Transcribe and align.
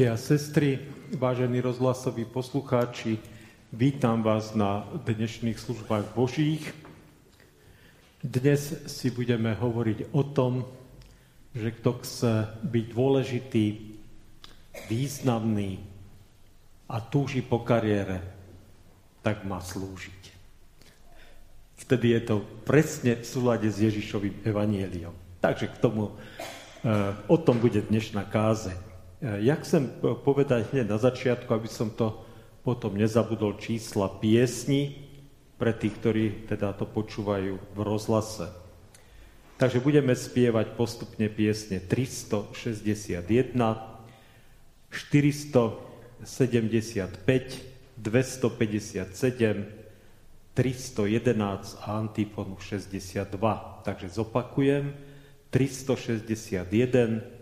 Bratia 0.00 0.16
a 0.16 0.26
sestry, 0.32 0.80
vážení 1.12 1.60
rozhlasoví 1.60 2.24
poslucháči, 2.24 3.20
vítam 3.68 4.24
vás 4.24 4.56
na 4.56 4.88
dnešných 4.96 5.60
službách 5.60 6.16
Božích. 6.16 6.72
Dnes 8.24 8.80
si 8.88 9.12
budeme 9.12 9.52
hovoriť 9.52 10.08
o 10.16 10.24
tom, 10.24 10.64
že 11.52 11.68
kto 11.76 12.00
chce 12.00 12.48
byť 12.64 12.84
dôležitý, 12.96 13.64
významný 14.88 15.84
a 16.88 17.04
túži 17.04 17.44
po 17.44 17.60
kariére, 17.60 18.24
tak 19.20 19.44
má 19.44 19.60
slúžiť. 19.60 20.32
Vtedy 21.76 22.16
je 22.16 22.20
to 22.24 22.36
presne 22.64 23.20
v 23.20 23.26
súlade 23.28 23.68
s 23.68 23.76
Ježišovým 23.76 24.48
evanieliom. 24.48 25.12
Takže 25.44 25.68
k 25.68 25.76
tomu, 25.76 26.16
eh, 26.88 27.12
o 27.28 27.36
tom 27.36 27.60
bude 27.60 27.84
dnešná 27.84 28.24
kázeň. 28.24 28.89
Eh, 29.20 29.44
ja 29.44 29.52
chcem 29.60 29.84
povedať 30.00 30.72
hneď 30.72 30.88
na 30.88 30.96
začiatku, 30.96 31.52
aby 31.52 31.68
som 31.68 31.92
to 31.92 32.24
potom 32.64 32.96
nezabudol 32.96 33.60
čísla 33.60 34.08
piesni 34.16 34.96
pre 35.60 35.76
tých, 35.76 35.92
ktorí 36.00 36.48
teda 36.48 36.72
to 36.72 36.88
počúvajú 36.88 37.60
v 37.60 37.80
rozhlase. 37.84 38.48
Takže 39.60 39.84
budeme 39.84 40.16
spievať 40.16 40.72
postupne 40.72 41.28
piesne 41.28 41.84
361, 41.84 43.52
475, 44.88 46.24
257, 48.00 49.68
311 50.56 51.76
a 51.84 51.88
antifonu 52.00 52.56
62. 52.56 53.84
Takže 53.84 54.08
zopakujem. 54.08 54.96
361, 55.52 57.39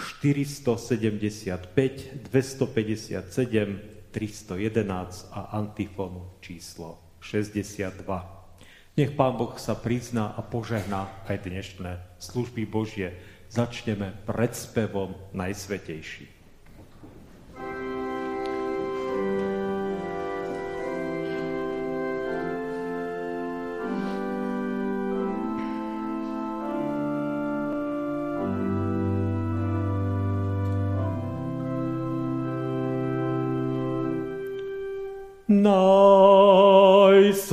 475, 0.00 2.32
257, 2.32 3.80
311 4.10 5.28
a 5.32 5.40
antifonu 5.60 6.30
číslo 6.40 6.98
62. 7.20 8.00
Nech 8.96 9.12
Pán 9.14 9.36
Boh 9.36 9.54
sa 9.60 9.78
prizná 9.78 10.34
a 10.34 10.42
požehná 10.42 11.22
aj 11.28 11.38
dnešné 11.46 12.00
služby 12.18 12.66
Božie. 12.66 13.14
Začneme 13.52 14.16
predspevom 14.26 15.14
Najsvetejší. 15.36 16.39
Najsvetejší. 35.62 37.50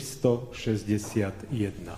361. 0.00 1.96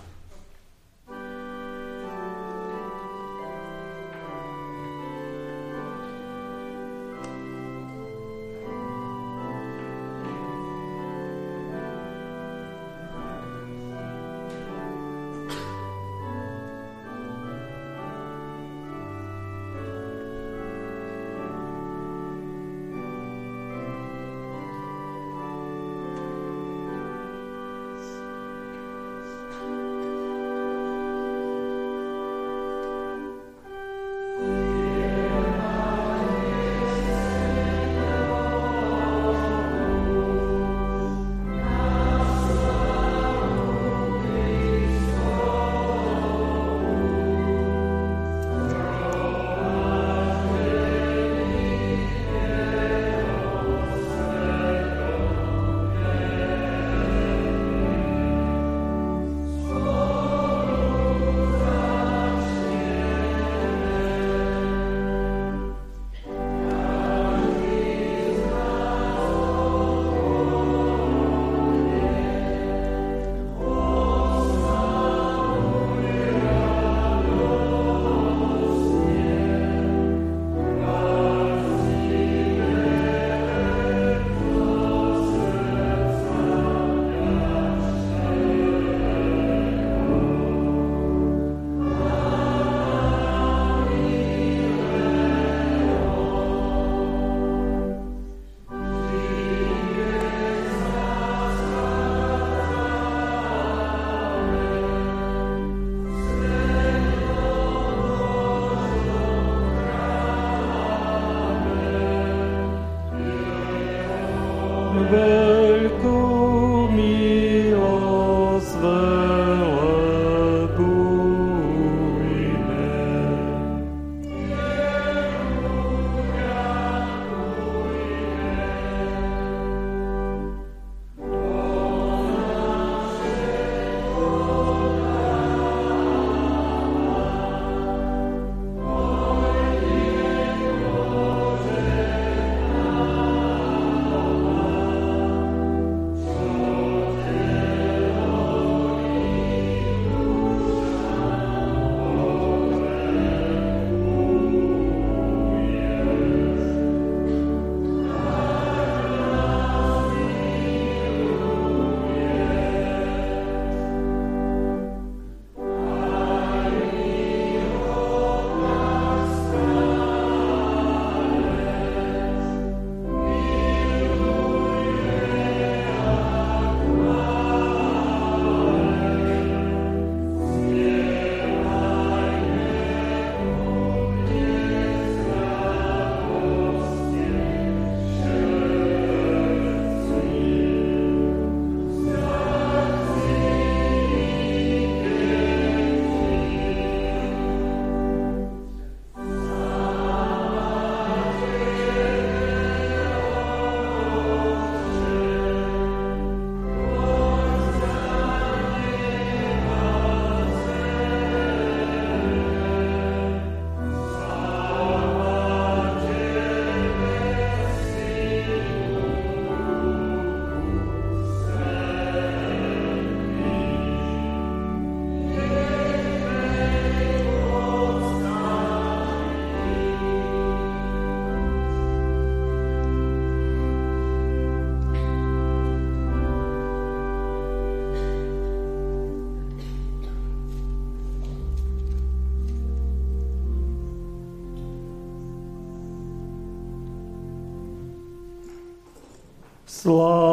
Sláva 249.83 250.32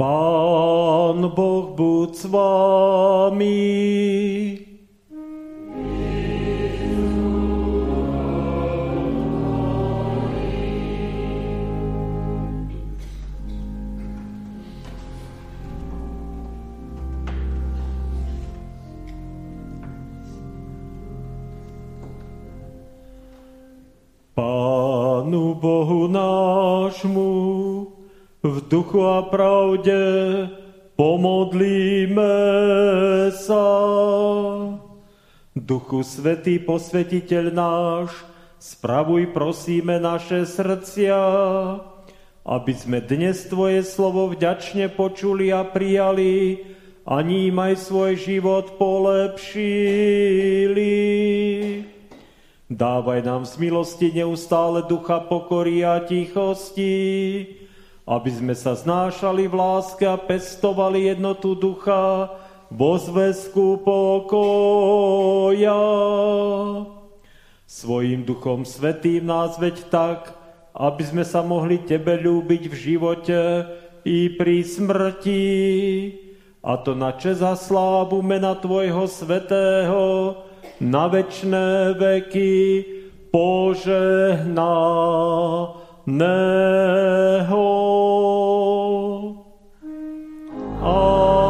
Pán 0.00 1.28
Boh 1.36 1.76
buď 1.76 2.10
s 2.16 2.24
vami. 2.24 3.52
Duchu 28.70 29.02
a 29.02 29.26
pravde 29.26 29.98
pomodlíme 30.94 32.38
sa. 33.34 33.66
Duchu 35.58 36.06
Svetý, 36.06 36.62
posvetiteľ 36.62 37.50
náš, 37.50 38.14
spravuj 38.62 39.34
prosíme 39.34 39.98
naše 39.98 40.46
srdcia, 40.46 41.18
aby 42.46 42.70
sme 42.70 43.02
dnes 43.02 43.42
Tvoje 43.50 43.82
slovo 43.82 44.30
vďačne 44.30 44.86
počuli 44.94 45.50
a 45.50 45.66
prijali 45.66 46.62
a 47.02 47.18
ním 47.26 47.58
aj 47.58 47.90
svoj 47.90 48.14
život 48.14 48.78
polepšili. 48.78 50.94
Dávaj 52.70 53.26
nám 53.26 53.50
z 53.50 53.58
milosti 53.58 54.14
neustále 54.14 54.86
ducha 54.86 55.18
pokory 55.26 55.82
a 55.82 56.06
tichosti, 56.06 57.58
aby 58.10 58.30
sme 58.34 58.58
sa 58.58 58.74
znášali 58.74 59.46
v 59.46 59.54
láske 59.54 60.02
a 60.02 60.18
pestovali 60.18 61.06
jednotu 61.06 61.54
ducha 61.54 62.26
vo 62.66 62.98
zväzku 62.98 63.86
pokoja. 63.86 65.78
Svojím 67.70 68.26
duchom 68.26 68.66
svetým 68.66 69.30
nás 69.30 69.54
veď 69.62 69.86
tak, 69.94 70.34
aby 70.74 71.02
sme 71.06 71.22
sa 71.22 71.46
mohli 71.46 71.78
Tebe 71.86 72.18
ľúbiť 72.18 72.66
v 72.66 72.74
živote 72.74 73.40
i 74.02 74.26
pri 74.34 74.66
smrti, 74.66 75.46
a 76.66 76.82
to 76.82 76.98
na 76.98 77.14
čes 77.14 77.38
a 77.46 77.54
slávu 77.54 78.26
mena 78.26 78.58
Tvojho 78.58 79.06
svetého, 79.06 80.34
na 80.82 81.06
večné 81.06 81.94
veky 81.94 82.82
požehná 83.30 84.74
neho. 86.10 87.70
Amen, 90.82 91.49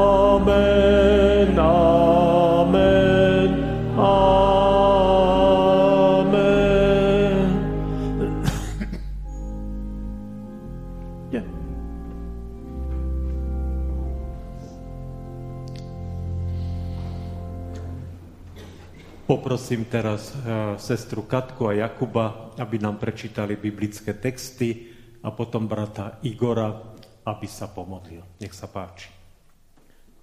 Poprosím 19.30 19.87
teraz 19.87 20.34
uh, 20.34 20.75
sestru 20.75 21.22
Katku 21.22 21.70
a 21.70 21.72
Jakuba, 21.78 22.50
aby 22.58 22.82
nám 22.82 22.99
prečítali 22.99 23.54
biblické 23.54 24.18
texty 24.18 24.90
a 25.22 25.30
potom 25.30 25.70
brata 25.70 26.18
Igora, 26.26 26.99
aby 27.22 27.46
sa 27.46 27.70
pomodlil. 27.70 28.26
Nech 28.42 28.50
sa 28.50 28.66
páči. 28.66 29.06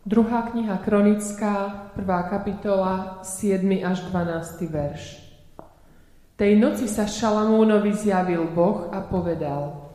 Druhá 0.04 0.52
kniha 0.52 0.76
Kronická, 0.84 1.88
prvá 1.96 2.28
kapitola, 2.28 3.24
7. 3.24 3.64
až 3.80 4.04
12. 4.12 4.68
verš. 4.68 5.24
Tej 6.36 6.60
noci 6.60 6.92
sa 6.92 7.08
Šalamúnovi 7.08 7.96
zjavil 7.96 8.44
Boh 8.52 8.92
a 8.92 9.00
povedal 9.08 9.88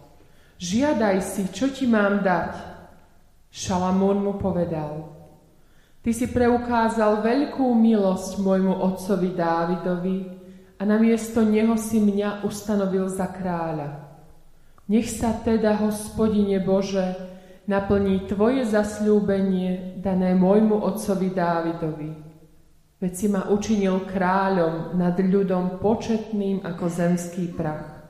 Žiadaj 0.56 1.16
si, 1.20 1.52
čo 1.52 1.68
ti 1.68 1.84
mám 1.84 2.24
dať. 2.24 2.56
Šalamún 3.52 4.24
mu 4.24 4.40
povedal 4.40 5.21
Ty 6.02 6.10
si 6.10 6.26
preukázal 6.26 7.22
veľkú 7.22 7.62
milosť 7.78 8.42
môjmu 8.42 8.74
otcovi 8.74 9.38
Dávidovi 9.38 10.18
a 10.74 10.82
namiesto 10.82 11.46
neho 11.46 11.78
si 11.78 12.02
mňa 12.02 12.42
ustanovil 12.42 13.06
za 13.06 13.30
kráľa. 13.30 14.02
Nech 14.90 15.06
sa 15.06 15.30
teda, 15.30 15.78
hospodine 15.78 16.58
Bože, 16.58 17.14
naplní 17.70 18.26
Tvoje 18.26 18.66
zasľúbenie 18.66 20.02
dané 20.02 20.34
môjmu 20.34 20.74
otcovi 20.74 21.30
Dávidovi. 21.30 22.10
Veď 22.98 23.12
si 23.14 23.30
ma 23.30 23.46
učinil 23.46 24.02
kráľom 24.02 24.98
nad 24.98 25.14
ľudom 25.14 25.78
početným 25.78 26.66
ako 26.66 26.84
zemský 26.90 27.54
prach. 27.54 28.02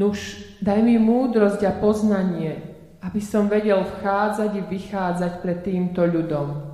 Nuž, 0.00 0.40
daj 0.64 0.80
mi 0.80 0.96
múdrosť 0.96 1.68
a 1.68 1.72
poznanie, 1.76 2.64
aby 3.04 3.20
som 3.20 3.52
vedel 3.52 3.84
vchádzať 3.84 4.50
i 4.56 4.62
vychádzať 4.72 5.32
pred 5.44 5.60
týmto 5.60 6.00
ľudom 6.08 6.73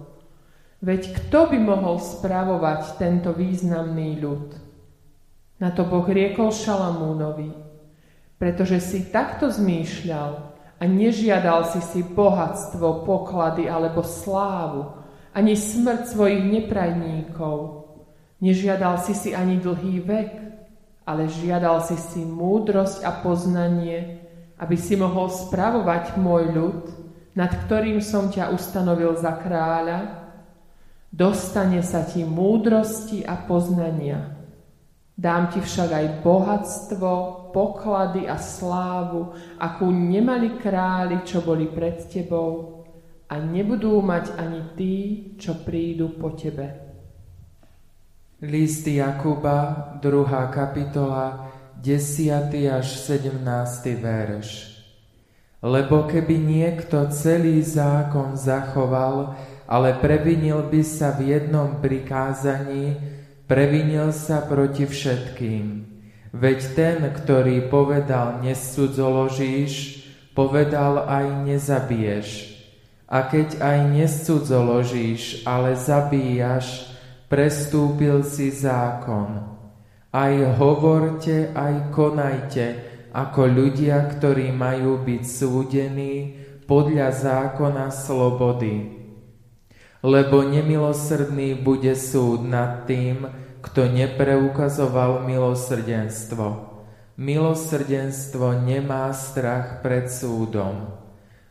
Veď 0.80 1.12
kto 1.12 1.52
by 1.52 1.58
mohol 1.60 2.00
spravovať 2.00 2.96
tento 2.96 3.36
významný 3.36 4.16
ľud? 4.16 4.56
Na 5.60 5.68
to 5.76 5.84
Boh 5.84 6.08
riekol 6.08 6.48
Šalamúnovi, 6.48 7.52
pretože 8.40 8.80
si 8.80 9.12
takto 9.12 9.52
zmýšľal 9.52 10.32
a 10.80 10.82
nežiadal 10.88 11.68
si 11.68 11.84
si 11.84 12.00
bohatstvo, 12.00 13.04
poklady 13.04 13.68
alebo 13.68 14.00
slávu, 14.00 14.96
ani 15.36 15.52
smrť 15.52 16.16
svojich 16.16 16.48
neprajníkov. 16.48 17.84
Nežiadal 18.40 18.96
si 19.04 19.12
si 19.12 19.36
ani 19.36 19.60
dlhý 19.60 20.00
vek, 20.00 20.32
ale 21.04 21.28
žiadal 21.28 21.84
si 21.84 22.00
si 22.00 22.24
múdrosť 22.24 23.04
a 23.04 23.20
poznanie, 23.20 24.24
aby 24.56 24.80
si 24.80 24.96
mohol 24.96 25.28
spravovať 25.28 26.16
môj 26.16 26.44
ľud, 26.56 26.80
nad 27.36 27.52
ktorým 27.68 28.00
som 28.00 28.32
ťa 28.32 28.48
ustanovil 28.56 29.12
za 29.20 29.36
kráľa, 29.36 30.19
Dostane 31.10 31.82
sa 31.82 32.06
ti 32.06 32.22
múdrosti 32.22 33.26
a 33.26 33.34
poznania. 33.34 34.38
Dám 35.18 35.50
ti 35.50 35.60
však 35.60 35.90
aj 35.90 36.06
bohatstvo, 36.22 37.12
poklady 37.50 38.30
a 38.30 38.38
slávu, 38.38 39.34
akú 39.58 39.90
nemali 39.90 40.56
králi, 40.56 41.26
čo 41.26 41.42
boli 41.42 41.66
pred 41.68 42.08
tebou, 42.08 42.80
a 43.26 43.34
nebudú 43.36 44.00
mať 44.00 44.38
ani 44.38 44.62
tí, 44.78 44.96
čo 45.36 45.60
prídu 45.60 46.14
po 46.14 46.32
tebe. 46.32 46.88
List 48.40 48.88
Jakuba, 48.88 50.00
2. 50.00 50.08
kapitola, 50.48 51.52
10. 51.76 52.48
až 52.70 52.86
17. 52.96 53.44
verš. 54.00 54.48
Lebo 55.60 56.08
keby 56.08 56.40
niekto 56.40 57.12
celý 57.12 57.60
zákon 57.60 58.40
zachoval, 58.40 59.36
ale 59.70 59.94
previnil 60.02 60.66
by 60.66 60.82
sa 60.82 61.14
v 61.14 61.30
jednom 61.30 61.78
prikázaní, 61.78 62.98
previnil 63.46 64.10
sa 64.10 64.42
proti 64.42 64.82
všetkým. 64.82 65.86
Veď 66.34 66.58
ten, 66.74 66.98
ktorý 67.06 67.70
povedal 67.70 68.42
nescudzoložíš, 68.42 70.02
povedal 70.34 71.06
aj 71.06 71.46
nezabiješ. 71.46 72.50
A 73.06 73.30
keď 73.30 73.62
aj 73.62 73.78
nescudzoložíš, 73.94 75.46
ale 75.46 75.78
zabíjaš, 75.78 76.90
prestúpil 77.30 78.26
si 78.26 78.50
zákon. 78.50 79.54
Aj 80.10 80.34
hovorte, 80.58 81.54
aj 81.54 81.94
konajte, 81.94 82.66
ako 83.14 83.46
ľudia, 83.46 84.02
ktorí 84.18 84.50
majú 84.50 84.98
byť 85.02 85.22
súdení 85.22 86.14
podľa 86.66 87.10
zákona 87.14 87.90
slobody 87.90 88.99
lebo 90.00 90.40
nemilosrdný 90.40 91.60
bude 91.60 91.92
súd 91.92 92.44
nad 92.48 92.88
tým, 92.88 93.28
kto 93.60 93.92
nepreukazoval 93.92 95.28
milosrdenstvo. 95.28 96.72
Milosrdenstvo 97.20 98.56
nemá 98.64 99.12
strach 99.12 99.84
pred 99.84 100.08
súdom. 100.08 100.96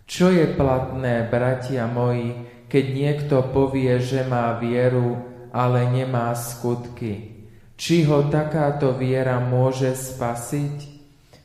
Čo 0.10 0.34
je 0.34 0.50
platné, 0.58 1.29
bratia 1.29 1.86
moji, 1.86 2.34
keď 2.65 2.86
niekto 2.89 3.36
povie, 3.53 4.01
že 4.01 4.25
má 4.25 4.58
vieru, 4.58 5.22
ale 5.53 5.86
nemá 5.86 6.34
skutky? 6.34 7.46
Či 7.77 8.10
ho 8.10 8.25
takáto 8.34 8.98
viera 8.98 9.38
môže 9.38 9.94
spasiť? 9.94 10.98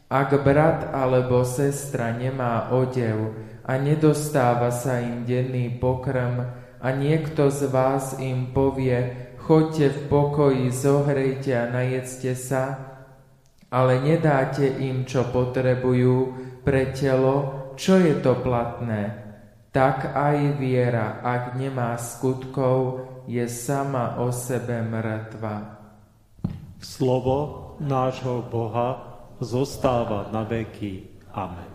Ak 0.08 0.32
brat 0.40 0.88
alebo 0.96 1.44
sestra 1.44 2.16
nemá 2.16 2.72
odev 2.72 3.36
a 3.68 3.76
nedostáva 3.76 4.72
sa 4.72 5.04
im 5.04 5.28
denný 5.28 5.68
pokrm 5.76 6.63
a 6.84 6.92
niekto 6.92 7.48
z 7.48 7.72
vás 7.72 8.20
im 8.20 8.52
povie, 8.52 9.32
choďte 9.40 9.88
v 9.88 10.00
pokoji, 10.12 10.68
zohrejte 10.68 11.56
a 11.56 11.72
najedzte 11.72 12.36
sa, 12.36 12.64
ale 13.72 14.04
nedáte 14.04 14.68
im, 14.68 15.08
čo 15.08 15.24
potrebujú 15.32 16.36
pre 16.60 16.92
telo, 16.92 17.72
čo 17.80 17.96
je 17.96 18.20
to 18.20 18.36
platné. 18.44 19.24
Tak 19.72 20.12
aj 20.12 20.60
viera, 20.60 21.24
ak 21.24 21.56
nemá 21.56 21.96
skutkov, 21.96 23.08
je 23.24 23.48
sama 23.48 24.20
o 24.20 24.28
sebe 24.30 24.84
mŕtva. 24.84 25.80
Slovo 26.84 27.74
nášho 27.80 28.44
Boha 28.46 29.18
zostáva 29.40 30.30
na 30.30 30.44
veky. 30.46 31.24
Amen. 31.34 31.73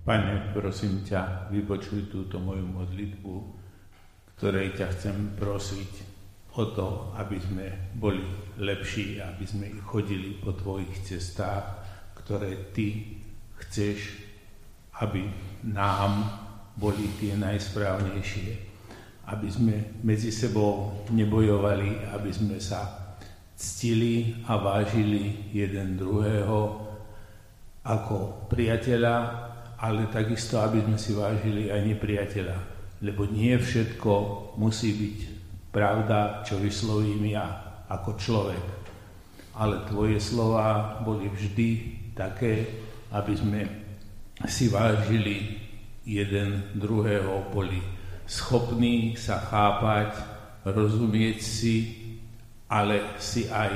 Pane, 0.00 0.56
prosím 0.56 1.04
ťa, 1.04 1.52
vypočuj 1.52 2.08
túto 2.08 2.40
moju 2.40 2.64
modlitbu, 2.64 3.34
ktorej 4.40 4.72
ťa 4.72 4.86
chcem 4.96 5.36
prosiť 5.36 5.92
o 6.56 6.64
to, 6.72 7.12
aby 7.20 7.36
sme 7.36 7.66
boli 8.00 8.24
lepší, 8.56 9.20
aby 9.20 9.44
sme 9.44 9.68
chodili 9.84 10.40
po 10.40 10.56
tvojich 10.56 11.04
cestách, 11.04 11.84
ktoré 12.16 12.72
ty 12.72 13.20
chceš, 13.60 14.24
aby 15.04 15.28
nám 15.68 16.24
boli 16.80 17.04
tie 17.20 17.36
najsprávnejšie. 17.36 18.72
Aby 19.30 19.48
sme 19.52 19.74
medzi 20.00 20.32
sebou 20.32 21.04
nebojovali, 21.12 22.08
aby 22.16 22.30
sme 22.32 22.56
sa 22.56 23.12
ctili 23.54 24.40
a 24.48 24.56
vážili 24.56 25.52
jeden 25.52 26.00
druhého 26.00 26.88
ako 27.84 28.48
priateľa, 28.48 29.49
ale 29.80 30.12
takisto, 30.12 30.60
aby 30.60 30.84
sme 30.84 30.98
si 31.00 31.16
vážili 31.16 31.72
aj 31.72 31.80
nepriateľa. 31.88 32.58
Lebo 33.00 33.24
nie 33.24 33.56
všetko 33.56 34.12
musí 34.60 34.92
byť 34.92 35.18
pravda, 35.72 36.44
čo 36.44 36.60
vyslovím 36.60 37.32
ja 37.32 37.48
ako 37.88 38.10
človek. 38.20 38.64
Ale 39.56 39.88
tvoje 39.88 40.20
slova 40.20 41.00
boli 41.00 41.32
vždy 41.32 41.70
také, 42.12 42.68
aby 43.08 43.32
sme 43.32 43.60
si 44.44 44.68
vážili 44.68 45.56
jeden 46.04 46.76
druhého, 46.76 47.48
boli 47.48 47.80
schopní 48.28 49.16
sa 49.16 49.40
chápať, 49.40 50.16
rozumieť 50.64 51.38
si, 51.40 51.76
ale 52.68 53.16
si 53.16 53.48
aj 53.48 53.72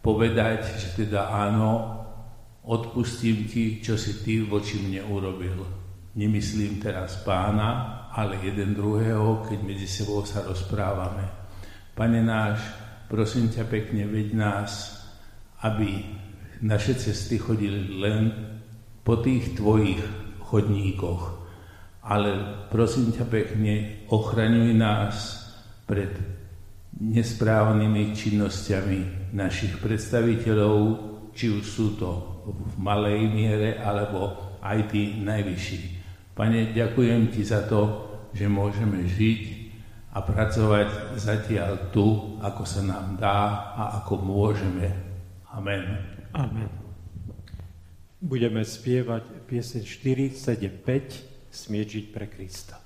povedať, 0.00 0.64
že 0.80 1.06
teda 1.06 1.28
áno, 1.28 1.95
odpustím 2.66 3.46
ti, 3.46 3.78
čo 3.78 3.94
si 3.94 4.22
ty 4.26 4.42
voči 4.42 4.82
mne 4.82 5.06
urobil. 5.06 5.58
Nemyslím 6.18 6.82
teraz 6.82 7.22
pána, 7.22 8.08
ale 8.10 8.42
jeden 8.42 8.74
druhého, 8.74 9.46
keď 9.46 9.58
medzi 9.62 9.86
sebou 9.86 10.26
sa 10.26 10.42
rozprávame. 10.42 11.22
Pane 11.94 12.20
náš, 12.24 12.58
prosím 13.06 13.52
ťa 13.52 13.64
pekne, 13.70 14.08
veď 14.08 14.28
nás, 14.34 14.98
aby 15.62 16.02
naše 16.64 16.96
cesty 16.96 17.38
chodili 17.38 18.00
len 18.00 18.32
po 19.04 19.20
tých 19.20 19.54
tvojich 19.54 20.00
chodníkoch, 20.42 21.22
ale 22.02 22.30
prosím 22.72 23.12
ťa 23.12 23.26
pekne, 23.28 24.04
ochraňuj 24.10 24.70
nás 24.74 25.14
pred 25.86 26.10
nesprávnymi 26.96 28.16
činnosťami 28.16 29.00
našich 29.36 29.78
predstaviteľov, 29.78 30.76
či 31.36 31.52
už 31.52 31.64
sú 31.68 31.86
to 32.00 32.35
v 32.46 32.74
malej 32.78 33.26
miere, 33.26 33.82
alebo 33.82 34.38
aj 34.62 34.94
tí 34.94 35.18
najvyšší. 35.18 35.80
Pane, 36.36 36.70
ďakujem 36.76 37.32
Ti 37.32 37.42
za 37.42 37.66
to, 37.66 37.82
že 38.30 38.46
môžeme 38.46 39.02
žiť 39.02 39.42
a 40.12 40.22
pracovať 40.22 41.18
zatiaľ 41.18 41.92
tu, 41.92 42.38
ako 42.40 42.62
sa 42.64 42.80
nám 42.84 43.16
dá 43.18 43.72
a 43.74 43.82
ako 44.02 44.20
môžeme. 44.20 44.86
Amen. 45.52 46.00
Amen. 46.32 46.68
Budeme 48.20 48.64
spievať 48.64 49.48
pieseň 49.48 49.82
4, 49.84 50.32
7, 50.32 50.84
5, 50.84 51.36
Smieť 51.56 51.86
žiť 51.88 52.06
pre 52.12 52.28
Krista. 52.28 52.76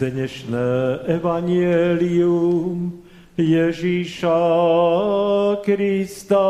Dnešné 0.00 1.04
evanielium 1.12 3.04
Ježíša 3.36 4.40
Krista 5.60 6.48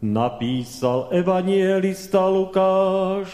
napísal 0.00 1.12
evanielista 1.12 2.24
Lukáš 2.24 3.28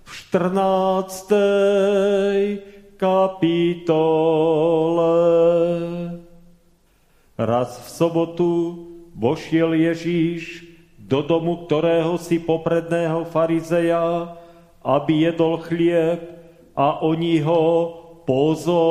v 0.00 0.10
14. 0.32 2.96
kapitole. 2.96 5.12
Raz 7.36 7.84
v 7.84 7.88
sobotu 7.92 8.52
vošiel 9.12 9.76
Ježíš 9.76 10.64
do 10.96 11.20
domu 11.20 11.68
ktorého 11.68 12.16
si 12.16 12.40
popredného 12.40 13.28
farizeja, 13.28 14.40
aby 14.80 15.28
jedol 15.28 15.60
chlieb 15.60 16.33
a 16.76 17.00
oni 17.02 17.38
ho 17.40 17.64
pozorovali. 18.26 18.82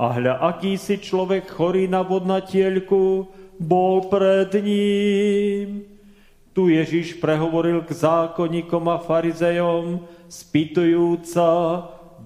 A 0.00 0.16
hľa, 0.16 0.34
akýsi 0.48 0.96
človek 0.96 1.52
chorý 1.52 1.84
na 1.84 2.00
vodnatielku 2.00 3.28
bol 3.60 4.08
pred 4.08 4.48
ním. 4.64 5.84
Tu 6.56 6.72
Ježiš 6.72 7.20
prehovoril 7.20 7.84
k 7.84 7.92
zákonníkom 7.92 8.88
a 8.88 8.96
farizejom, 8.98 10.08
spýtujúca, 10.26 11.48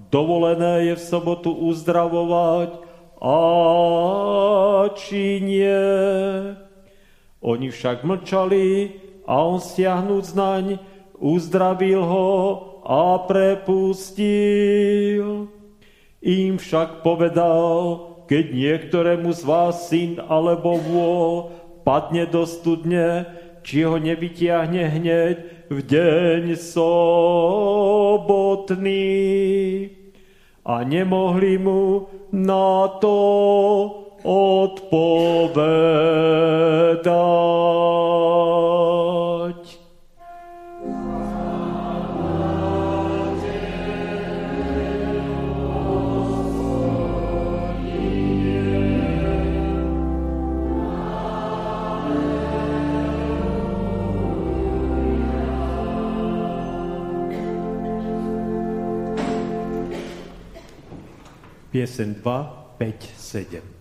dovolené 0.07 0.89
je 0.89 0.95
v 0.95 1.03
sobotu 1.03 1.51
uzdravovať, 1.51 2.85
a 3.21 3.39
či 4.95 5.39
nie. 5.41 5.83
Oni 7.41 7.67
však 7.69 8.03
mlčali 8.03 8.91
a 9.25 9.33
on 9.41 9.57
stiahnúc 9.57 10.33
naň, 10.37 10.77
uzdravil 11.19 12.03
ho 12.03 12.29
a 12.85 13.17
prepustil. 13.25 14.27
Im 16.25 16.57
však 16.57 17.01
povedal, 17.05 17.99
keď 18.25 18.45
niektorému 18.53 19.29
z 19.33 19.41
vás 19.45 19.89
syn 19.89 20.17
alebo 20.17 20.81
vôľ 20.81 21.49
padne 21.85 22.25
do 22.25 22.45
studne, 22.49 23.25
či 23.61 23.85
ho 23.85 23.97
nevytiahne 23.97 24.89
hneď 24.89 25.69
v 25.69 25.77
deň 25.81 26.57
sobotný. 26.57 27.09
A 30.65 30.81
nemohli 30.81 31.61
mu 31.61 32.09
na 32.33 32.89
to 32.97 33.13
odpovedať. 34.25 35.45
Piesen 61.75 62.15
2, 62.23 62.77
5, 62.79 62.95
7. 63.17 63.74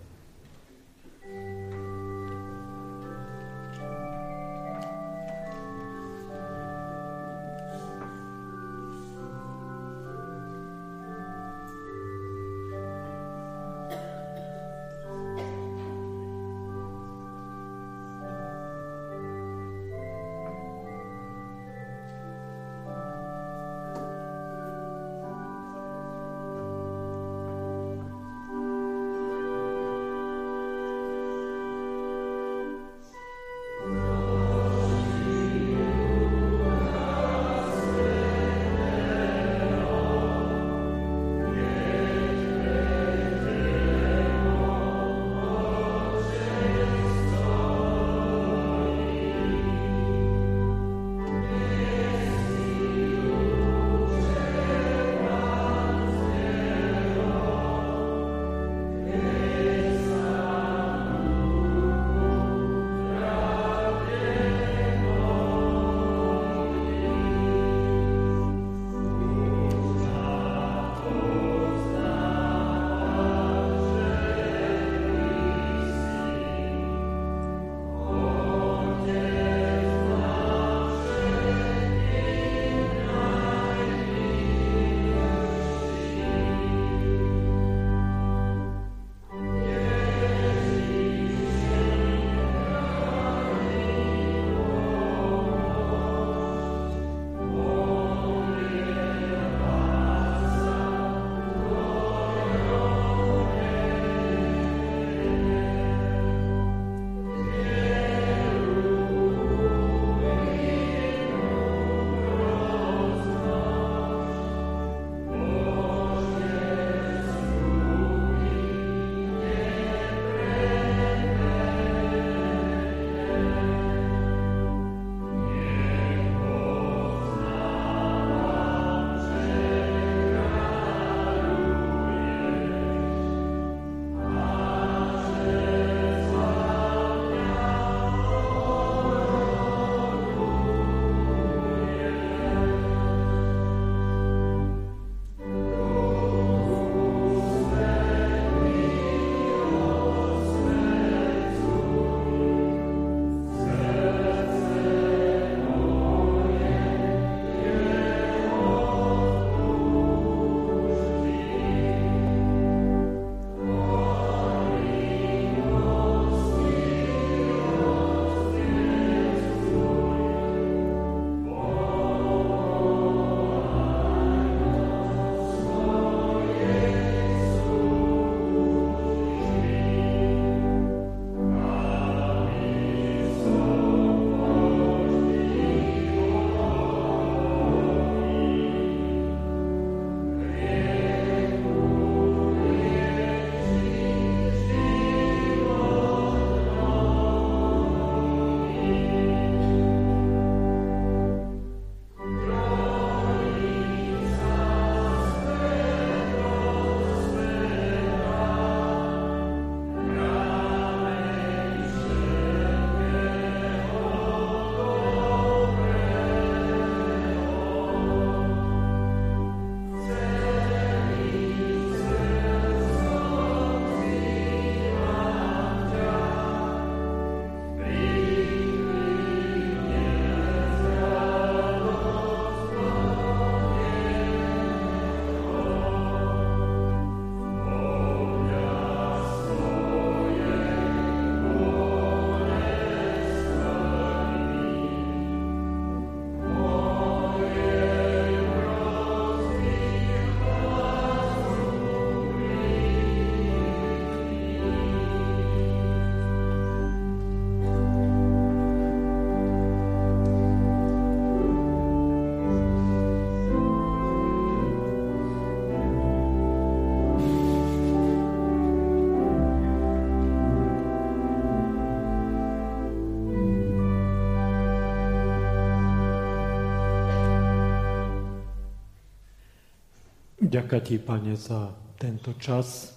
Ďakujem 280.55 280.85
ti, 280.87 280.97
Pane, 281.03 281.35
za 281.35 281.75
tento 281.99 282.31
čas. 282.39 282.95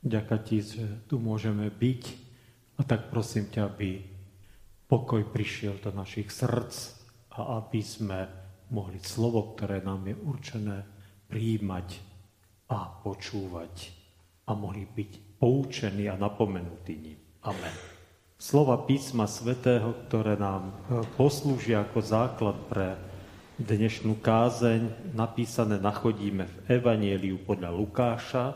Ďakujem 0.00 0.40
ti, 0.48 0.56
že 0.64 0.84
tu 1.04 1.20
môžeme 1.20 1.68
byť. 1.68 2.02
A 2.80 2.88
tak 2.88 3.12
prosím 3.12 3.52
ťa, 3.52 3.68
aby 3.68 4.00
pokoj 4.88 5.20
prišiel 5.28 5.76
do 5.84 5.92
našich 5.92 6.32
srdc 6.32 6.72
a 7.36 7.60
aby 7.60 7.84
sme 7.84 8.24
mohli 8.72 9.04
slovo, 9.04 9.52
ktoré 9.52 9.84
nám 9.84 10.08
je 10.08 10.16
určené, 10.16 10.88
prijímať 11.28 12.00
a 12.72 12.88
počúvať 13.04 13.92
a 14.48 14.56
mohli 14.56 14.88
byť 14.88 15.36
poučení 15.36 16.08
a 16.08 16.16
napomenutí 16.16 16.96
ním. 16.96 17.20
Amen. 17.44 17.74
Slova 18.40 18.80
písma 18.88 19.28
svätého, 19.28 19.92
ktoré 20.08 20.40
nám 20.40 20.72
e, 20.88 21.04
poslúžia 21.20 21.84
ako 21.84 22.00
základ 22.00 22.56
pre 22.64 22.96
Dnešnú 23.58 24.22
kázeň 24.22 25.10
napísané 25.18 25.82
nachodíme 25.82 26.46
v 26.46 26.78
Evanieliu 26.78 27.42
podľa 27.42 27.74
Lukáša, 27.74 28.54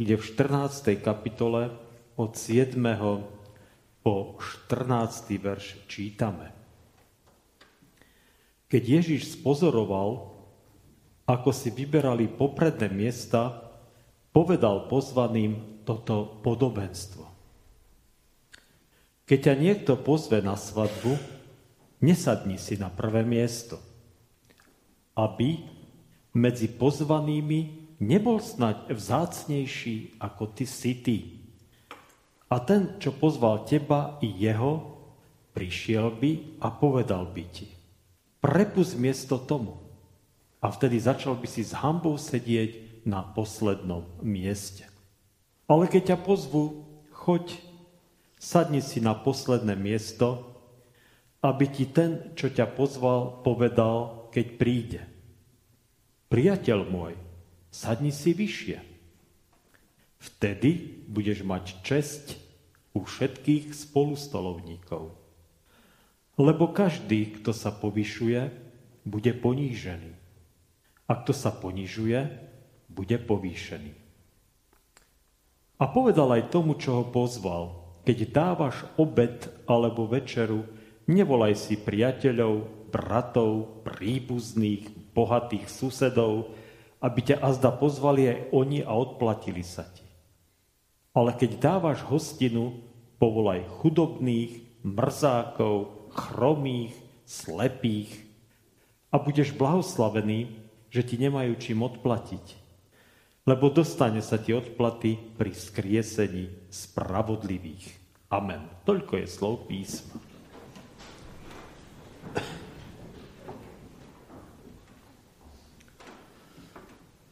kde 0.00 0.16
v 0.16 0.24
14. 0.24 0.96
kapitole 0.96 1.68
od 2.16 2.32
7. 2.32 2.72
po 4.00 4.40
14. 4.40 5.36
verš 5.36 5.84
čítame. 5.92 6.56
Keď 8.64 8.80
Ježiš 8.80 9.36
spozoroval, 9.36 10.32
ako 11.28 11.50
si 11.52 11.68
vyberali 11.68 12.24
popredné 12.32 12.88
miesta, 12.88 13.60
povedal 14.32 14.88
pozvaným 14.88 15.84
toto 15.84 16.40
podobenstvo. 16.40 17.28
Keď 19.28 19.38
ťa 19.52 19.54
niekto 19.60 20.00
pozve 20.00 20.40
na 20.40 20.56
svadbu, 20.56 21.12
nesadni 22.00 22.56
si 22.56 22.80
na 22.80 22.88
prvé 22.88 23.20
miesto– 23.20 23.76
aby 25.14 25.62
medzi 26.34 26.70
pozvanými 26.70 27.80
nebol 28.00 28.40
snať 28.40 28.90
vzácnejší 28.90 30.22
ako 30.22 30.42
ty 30.56 30.64
si 30.64 30.92
ty. 30.98 31.18
A 32.50 32.58
ten, 32.58 32.98
čo 32.98 33.14
pozval 33.14 33.62
teba 33.62 34.18
i 34.24 34.26
jeho, 34.26 34.98
prišiel 35.54 36.10
by 36.14 36.58
a 36.62 36.72
povedal 36.72 37.28
by 37.30 37.44
ti, 37.46 37.70
prepust 38.42 38.98
miesto 38.98 39.38
tomu. 39.38 39.78
A 40.60 40.68
vtedy 40.68 41.00
začal 41.00 41.38
by 41.40 41.46
si 41.48 41.64
s 41.64 41.72
hambou 41.72 42.20
sedieť 42.20 43.04
na 43.08 43.24
poslednom 43.24 44.04
mieste. 44.20 44.84
Ale 45.64 45.88
keď 45.88 46.14
ťa 46.14 46.18
pozvu, 46.20 46.84
choď, 47.14 47.56
sadni 48.36 48.84
si 48.84 49.00
na 49.00 49.16
posledné 49.16 49.72
miesto, 49.78 50.50
aby 51.40 51.64
ti 51.64 51.88
ten, 51.88 52.36
čo 52.36 52.52
ťa 52.52 52.68
pozval, 52.76 53.40
povedal, 53.40 54.19
keď 54.30 54.46
príde. 54.56 55.02
Priateľ 56.30 56.86
môj, 56.86 57.14
sadni 57.74 58.14
si 58.14 58.30
vyššie. 58.30 58.78
Vtedy 60.20 61.02
budeš 61.10 61.42
mať 61.42 61.64
česť 61.82 62.24
u 62.94 63.02
všetkých 63.02 63.74
spolustolovníkov. 63.74 65.10
Lebo 66.40 66.64
každý, 66.70 67.40
kto 67.40 67.50
sa 67.52 67.74
povyšuje, 67.74 68.40
bude 69.04 69.32
ponížený. 69.36 70.12
A 71.10 71.12
kto 71.18 71.34
sa 71.34 71.50
ponižuje, 71.50 72.20
bude 72.86 73.16
povýšený. 73.18 73.92
A 75.80 75.84
povedal 75.88 76.28
aj 76.36 76.52
tomu, 76.52 76.76
čo 76.76 77.00
ho 77.00 77.04
pozval, 77.08 77.80
keď 78.04 78.18
dávaš 78.30 78.84
obed 79.00 79.48
alebo 79.64 80.04
večeru, 80.04 80.68
nevolaj 81.08 81.56
si 81.56 81.74
priateľov, 81.80 82.79
bratov, 82.90 83.82
príbuzných, 83.86 85.14
bohatých 85.14 85.66
susedov, 85.70 86.52
aby 87.00 87.32
ťa 87.32 87.40
azda 87.40 87.72
pozvali 87.72 88.28
aj 88.28 88.38
oni 88.52 88.78
a 88.84 88.92
odplatili 88.92 89.64
sa 89.64 89.88
ti. 89.88 90.04
Ale 91.16 91.34
keď 91.34 91.50
dávaš 91.58 92.04
hostinu, 92.06 92.76
povolaj 93.16 93.66
chudobných, 93.80 94.82
mrzákov, 94.84 96.08
chromých, 96.12 96.94
slepých 97.26 98.10
a 99.10 99.18
budeš 99.18 99.54
blahoslavený, 99.54 100.50
že 100.90 101.06
ti 101.06 101.16
nemajú 101.18 101.54
čím 101.58 101.86
odplatiť. 101.86 102.58
Lebo 103.46 103.72
dostane 103.72 104.20
sa 104.20 104.36
ti 104.36 104.52
odplaty 104.52 105.16
pri 105.38 105.54
skriesení 105.54 106.68
spravodlivých. 106.68 107.86
Amen. 108.30 108.62
Toľko 108.86 109.12
je 109.18 109.26
slov 109.26 109.66
písma. 109.66 110.18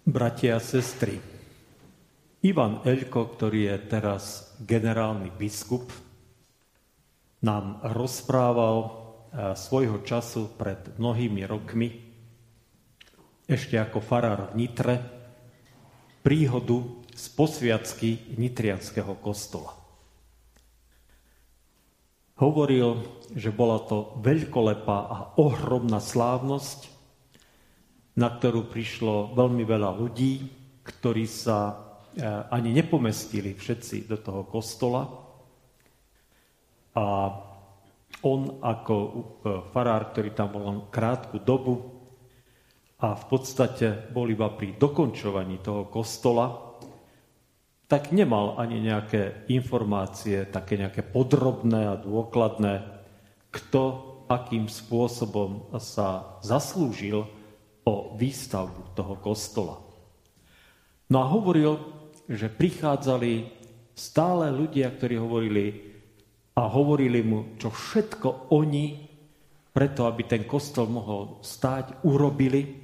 Bratia 0.09 0.57
a 0.57 0.65
sestry, 0.65 1.21
Ivan 2.41 2.81
Elko, 2.81 3.29
ktorý 3.29 3.69
je 3.69 3.77
teraz 3.93 4.57
generálny 4.57 5.29
biskup, 5.37 5.85
nám 7.45 7.85
rozprával 7.85 8.77
eh, 8.89 9.53
svojho 9.53 10.01
času 10.09 10.49
pred 10.57 10.97
mnohými 10.97 11.45
rokmi, 11.45 11.93
ešte 13.45 13.77
ako 13.77 14.01
farár 14.01 14.57
v 14.57 14.65
Nitre, 14.65 14.97
príhodu 16.25 17.05
z 17.13 17.25
posviacky 17.37 18.33
Nitrianského 18.41 19.13
kostola. 19.21 19.77
Hovoril, 22.41 23.05
že 23.37 23.53
bola 23.53 23.77
to 23.85 24.17
veľkolepá 24.25 24.99
a 25.05 25.19
ohromná 25.37 26.01
slávnosť, 26.01 26.98
na 28.19 28.35
ktorú 28.35 28.67
prišlo 28.67 29.39
veľmi 29.39 29.63
veľa 29.63 29.95
ľudí, 29.95 30.33
ktorí 30.83 31.25
sa 31.31 31.59
eh, 31.71 32.27
ani 32.51 32.75
nepomestili 32.75 33.55
všetci 33.55 34.11
do 34.11 34.19
toho 34.19 34.43
kostola. 34.51 35.07
A 36.99 37.07
on 38.27 38.59
ako 38.59 38.97
eh, 38.99 39.15
farár, 39.71 40.11
ktorý 40.11 40.35
tam 40.35 40.51
bol 40.51 40.63
len 40.67 40.79
krátku 40.91 41.39
dobu 41.39 41.95
a 42.99 43.15
v 43.15 43.25
podstate 43.31 44.11
bol 44.11 44.27
iba 44.27 44.51
pri 44.51 44.75
dokončovaní 44.75 45.63
toho 45.63 45.87
kostola, 45.87 46.75
tak 47.87 48.11
nemal 48.11 48.59
ani 48.59 48.83
nejaké 48.83 49.47
informácie, 49.49 50.45
také 50.51 50.75
nejaké 50.75 51.07
podrobné 51.07 51.95
a 51.95 51.95
dôkladné, 51.95 52.83
kto 53.55 53.83
akým 54.29 54.69
spôsobom 54.69 55.73
sa 55.81 56.37
zaslúžil 56.45 57.38
o 57.89 58.13
výstavbu 58.13 58.93
toho 58.93 59.17
kostola. 59.17 59.81
No 61.09 61.25
a 61.25 61.27
hovoril, 61.33 61.81
že 62.29 62.53
prichádzali 62.53 63.49
stále 63.97 64.53
ľudia, 64.53 64.93
ktorí 64.93 65.17
hovorili 65.17 65.67
a 66.53 66.69
hovorili 66.69 67.25
mu, 67.25 67.57
čo 67.57 67.73
všetko 67.73 68.53
oni, 68.53 69.09
preto 69.73 70.05
aby 70.05 70.23
ten 70.29 70.45
kostol 70.45 70.93
mohol 70.93 71.41
stáť, 71.41 72.05
urobili 72.05 72.77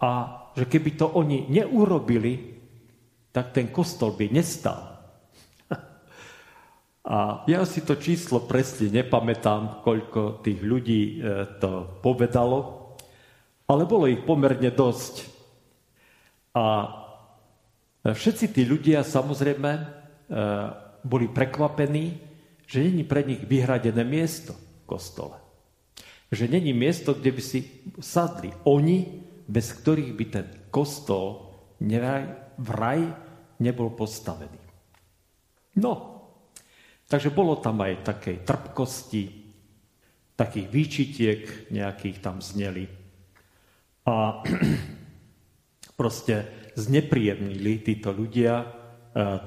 a 0.00 0.10
že 0.56 0.64
keby 0.64 0.90
to 0.96 1.06
oni 1.18 1.50
neurobili, 1.52 2.56
tak 3.34 3.52
ten 3.52 3.68
kostol 3.74 4.14
by 4.14 4.30
nestal. 4.30 4.94
A 7.04 7.42
ja 7.50 7.66
si 7.66 7.82
to 7.82 7.98
číslo 7.98 8.46
presne 8.46 8.94
nepamätám, 8.94 9.82
koľko 9.82 10.38
tých 10.46 10.62
ľudí 10.62 11.18
e, 11.18 11.42
to 11.58 11.98
povedalo, 11.98 12.83
ale 13.64 13.82
bolo 13.88 14.08
ich 14.08 14.20
pomerne 14.22 14.68
dosť. 14.68 15.14
A 16.54 16.64
všetci 18.04 18.52
tí 18.52 18.62
ľudia 18.68 19.02
samozrejme 19.02 19.70
e, 19.74 19.82
boli 21.04 21.26
prekvapení, 21.28 22.20
že 22.64 22.84
není 22.84 23.04
pre 23.04 23.24
nich 23.24 23.44
vyhradené 23.44 24.04
miesto 24.04 24.56
v 24.56 24.84
kostole. 24.88 25.36
Že 26.32 26.48
není 26.48 26.72
miesto, 26.72 27.12
kde 27.12 27.30
by 27.32 27.42
si 27.42 27.60
sadli 28.00 28.50
oni, 28.64 29.24
bez 29.44 29.76
ktorých 29.76 30.12
by 30.16 30.24
ten 30.28 30.46
kostol 30.72 31.52
v 32.54 32.68
raj 32.70 33.02
nebol 33.60 33.92
postavený. 33.92 34.62
No, 35.78 35.92
takže 37.10 37.34
bolo 37.34 37.58
tam 37.60 37.82
aj 37.82 38.06
takej 38.06 38.36
trpkosti, 38.46 39.24
takých 40.38 40.66
výčitiek 40.70 41.40
nejakých 41.70 42.16
tam 42.24 42.38
zneli. 42.40 43.03
A 44.04 44.44
proste 46.00 46.44
znepríjemnili 46.76 47.80
títo 47.80 48.12
ľudia 48.12 48.60
e, 48.60 48.66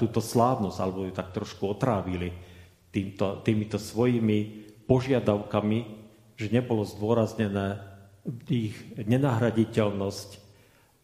túto 0.01 0.23
slávnosť, 0.23 0.77
alebo 0.81 1.05
ju 1.05 1.13
tak 1.13 1.35
trošku 1.35 1.77
otrávili 1.77 2.33
týmto, 2.89 3.43
týmito 3.45 3.77
svojimi 3.77 4.65
požiadavkami, 4.89 5.79
že 6.39 6.47
nebolo 6.49 6.87
zdôraznené 6.87 7.83
ich 8.47 8.75
nenahraditeľnosť 8.97 10.29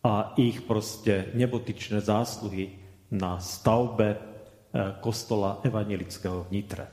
a 0.04 0.36
ich 0.36 0.66
proste 0.68 1.32
nebotičné 1.32 2.04
zásluhy 2.04 2.76
na 3.14 3.38
stavbe 3.38 4.10
e, 4.12 4.20
kostola 5.00 5.62
evangelického 5.62 6.50
v 6.50 6.52
Nitre. 6.52 6.86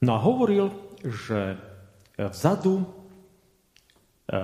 No 0.00 0.16
a 0.16 0.20
hovoril, 0.24 0.72
že 1.04 1.60
vzadu 2.16 2.99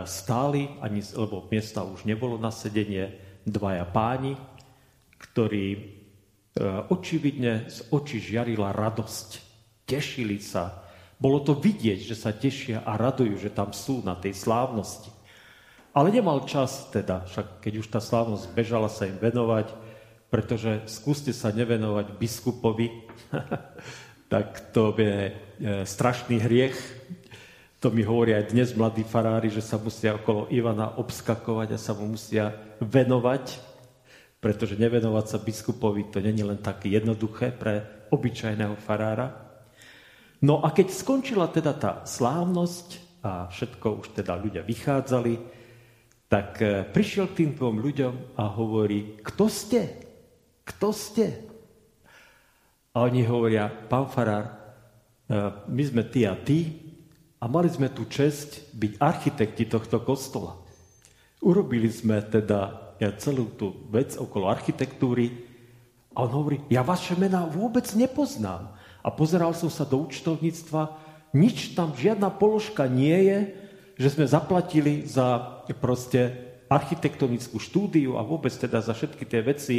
stáli, 0.03 0.67
ani, 0.83 0.99
lebo 1.15 1.47
miesta 1.47 1.87
už 1.87 2.03
nebolo 2.03 2.35
na 2.43 2.51
sedenie, 2.51 3.15
dvaja 3.47 3.87
páni, 3.87 4.35
ktorí 5.17 5.67
e, 5.73 5.81
očividne 6.91 7.71
z 7.71 7.87
očí 7.95 8.19
žiarila 8.19 8.75
radosť. 8.75 9.29
Tešili 9.87 10.43
sa. 10.43 10.83
Bolo 11.17 11.41
to 11.41 11.55
vidieť, 11.55 12.03
že 12.03 12.19
sa 12.19 12.35
tešia 12.35 12.83
a 12.83 12.99
radujú, 12.99 13.39
že 13.39 13.55
tam 13.55 13.71
sú 13.71 14.03
na 14.03 14.19
tej 14.19 14.35
slávnosti. 14.35 15.15
Ale 15.97 16.13
nemal 16.13 16.45
čas 16.45 16.93
teda, 16.93 17.25
však 17.25 17.65
keď 17.65 17.73
už 17.81 17.87
tá 17.89 18.03
slávnosť 18.03 18.53
bežala 18.53 18.91
sa 18.93 19.09
im 19.09 19.17
venovať, 19.17 19.73
pretože 20.29 20.85
skúste 20.91 21.33
sa 21.33 21.55
nevenovať 21.55 22.19
biskupovi, 22.21 23.09
tak 24.33 24.75
to 24.75 24.93
je 24.99 25.31
e, 25.31 25.33
strašný 25.87 26.43
hriech. 26.43 26.77
To 27.87 27.95
mi 27.95 28.03
hovoria 28.03 28.43
aj 28.43 28.51
dnes 28.51 28.75
mladí 28.75 29.07
farári, 29.07 29.47
že 29.47 29.63
sa 29.63 29.79
musia 29.79 30.19
okolo 30.19 30.51
Ivana 30.51 30.99
obskakovať 30.99 31.69
a 31.71 31.79
sa 31.79 31.95
mu 31.95 32.19
musia 32.19 32.51
venovať, 32.83 33.63
pretože 34.43 34.75
nevenovať 34.75 35.27
sa 35.31 35.39
biskupovi 35.39 36.11
to 36.11 36.19
není 36.19 36.43
len 36.43 36.59
také 36.59 36.91
jednoduché 36.91 37.55
pre 37.55 37.87
obyčajného 38.11 38.75
farára. 38.83 39.39
No 40.43 40.67
a 40.67 40.75
keď 40.75 40.99
skončila 40.99 41.47
teda 41.47 41.79
tá 41.79 41.93
slávnosť 42.03 43.23
a 43.23 43.47
všetko 43.55 44.03
už 44.03 44.19
teda 44.19 44.35
ľudia 44.35 44.67
vychádzali, 44.67 45.39
tak 46.27 46.59
e, 46.59 46.91
prišiel 46.91 47.31
k 47.31 47.47
tým 47.47 47.51
dvom 47.55 47.79
ľuďom 47.87 48.35
a 48.35 48.51
hovorí, 48.51 49.23
kto 49.23 49.47
ste? 49.47 49.95
Kto 50.67 50.91
ste? 50.91 51.39
A 52.99 53.07
oni 53.07 53.23
hovoria, 53.23 53.71
pán 53.71 54.11
farár, 54.11 54.51
e, 54.51 54.55
my 55.71 55.83
sme 55.87 56.03
ty 56.11 56.27
a 56.27 56.35
ty 56.35 56.86
a 57.47 57.51
mali 57.51 57.71
sme 57.71 57.87
tu 57.95 58.11
čest 58.11 58.75
byť 58.75 58.99
architekti 58.99 59.71
tohto 59.71 60.03
kostola. 60.03 60.59
Urobili 61.39 61.87
sme 61.87 62.19
teda 62.19 62.91
celú 63.23 63.55
tú 63.55 63.87
vec 63.87 64.19
okolo 64.19 64.51
architektúry 64.51 65.47
a 66.11 66.27
on 66.27 66.35
hovorí, 66.35 66.59
ja 66.67 66.83
vaše 66.83 67.15
mená 67.15 67.47
vôbec 67.47 67.87
nepoznám. 67.95 68.75
A 68.99 69.15
pozeral 69.15 69.55
som 69.55 69.71
sa 69.71 69.87
do 69.87 70.03
účtovníctva, 70.11 70.99
nič 71.39 71.79
tam, 71.79 71.95
žiadna 71.95 72.35
položka 72.35 72.91
nie 72.91 73.15
je, 73.31 73.39
že 73.95 74.19
sme 74.19 74.27
zaplatili 74.27 75.07
za 75.07 75.63
proste 75.79 76.35
architektonickú 76.67 77.63
štúdiu 77.63 78.19
a 78.19 78.27
vôbec 78.27 78.51
teda 78.51 78.83
za 78.83 78.91
všetky 78.91 79.23
tie 79.23 79.47
veci, 79.47 79.77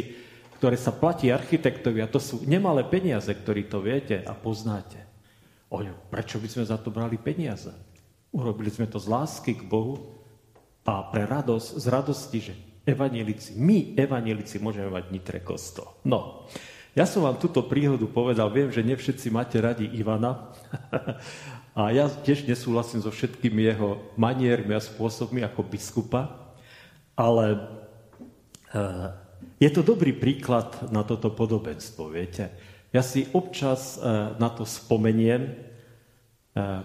ktoré 0.56 0.80
sa 0.80 0.88
platí 0.88 1.28
architektovi, 1.28 2.00
a 2.00 2.08
to 2.08 2.16
sú 2.16 2.40
nemalé 2.48 2.80
peniaze, 2.88 3.28
ktorí 3.28 3.68
to 3.68 3.84
viete 3.84 4.24
a 4.24 4.32
poznáte. 4.32 5.07
Oňo, 5.68 6.08
prečo 6.08 6.40
by 6.40 6.48
sme 6.48 6.64
za 6.64 6.80
to 6.80 6.88
brali 6.88 7.20
peniaze? 7.20 7.72
Urobili 8.32 8.72
sme 8.72 8.88
to 8.88 8.96
z 8.96 9.08
lásky 9.08 9.52
k 9.56 9.68
Bohu 9.68 10.16
a 10.88 11.04
pre 11.12 11.28
radosť, 11.28 11.68
z 11.76 11.86
radosti, 11.92 12.38
že 12.40 12.54
evanelici, 12.88 13.52
my 13.60 13.92
evanelici 13.92 14.56
môžeme 14.56 14.88
mať 14.88 15.12
nitre 15.12 15.44
kostol. 15.44 16.00
No, 16.08 16.48
ja 16.96 17.04
som 17.04 17.28
vám 17.28 17.36
túto 17.36 17.60
príhodu 17.68 18.08
povedal, 18.08 18.48
viem, 18.48 18.72
že 18.72 18.80
nevšetci 18.80 19.28
máte 19.28 19.60
radi 19.60 19.84
Ivana 19.92 20.56
a 21.78 21.92
ja 21.92 22.08
tiež 22.08 22.48
nesúhlasím 22.48 23.04
so 23.04 23.12
všetkými 23.12 23.68
jeho 23.68 24.00
maniermi 24.16 24.72
a 24.72 24.80
spôsobmi 24.80 25.44
ako 25.44 25.68
biskupa, 25.68 26.56
ale 27.12 27.60
uh, 28.72 29.12
je 29.60 29.68
to 29.68 29.84
dobrý 29.84 30.16
príklad 30.16 30.88
na 30.88 31.04
toto 31.04 31.28
podobenstvo, 31.28 32.08
viete. 32.08 32.50
Ja 32.88 33.04
si 33.04 33.28
občas 33.36 34.00
e, 34.00 34.04
na 34.40 34.48
to 34.48 34.64
spomeniem, 34.64 35.42
e, 35.44 35.54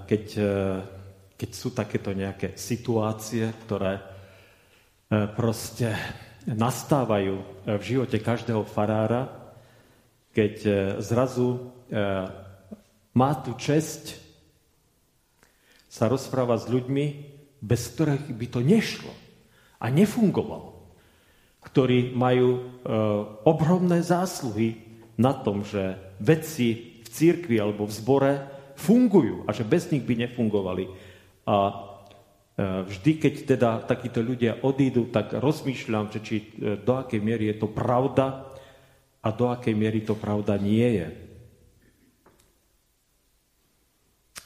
keď, 0.03 0.25
e, 0.35 0.55
keď 1.39 1.49
sú 1.55 1.71
takéto 1.71 2.11
nejaké 2.11 2.59
situácie, 2.59 3.47
ktoré 3.65 4.11
proste 5.37 5.93
nastávajú 6.49 7.35
v 7.69 7.83
živote 7.85 8.17
každého 8.17 8.65
farára, 8.65 9.29
keď 10.33 10.53
zrazu 11.05 11.69
má 13.13 13.31
tu 13.45 13.53
česť 13.53 14.17
sa 15.85 16.09
rozpráva 16.09 16.57
s 16.57 16.65
ľuďmi, 16.65 17.05
bez 17.61 17.93
ktorých 17.93 18.25
by 18.33 18.47
to 18.49 18.59
nešlo 18.65 19.13
a 19.77 19.85
nefungovalo 19.93 20.73
ktorí 21.63 22.11
majú 22.11 22.59
ohromné 23.47 24.03
zásluhy 24.03 24.92
na 25.17 25.33
tom, 25.33 25.61
že 25.61 25.97
vedci 26.17 26.99
v 27.03 27.07
církvi 27.07 27.61
alebo 27.61 27.85
v 27.85 27.93
zbore 27.93 28.33
fungujú 28.73 29.45
a 29.45 29.53
že 29.53 29.67
bez 29.67 29.89
nich 29.93 30.01
by 30.01 30.25
nefungovali. 30.25 30.89
A 31.45 31.57
e, 31.69 31.73
vždy, 32.89 33.11
keď 33.21 33.33
teda 33.45 33.69
takíto 33.85 34.25
ľudia 34.25 34.65
odídu, 34.65 35.13
tak 35.13 35.37
rozmýšľam, 35.37 36.09
že 36.09 36.19
či 36.21 36.35
e, 36.41 36.45
do 36.81 36.97
akej 36.97 37.21
miery 37.21 37.53
je 37.53 37.61
to 37.61 37.69
pravda 37.69 38.49
a 39.23 39.27
do 39.29 39.45
akej 39.47 39.77
miery 39.77 40.01
to 40.01 40.17
pravda 40.17 40.57
nie 40.57 40.87
je. 40.99 41.07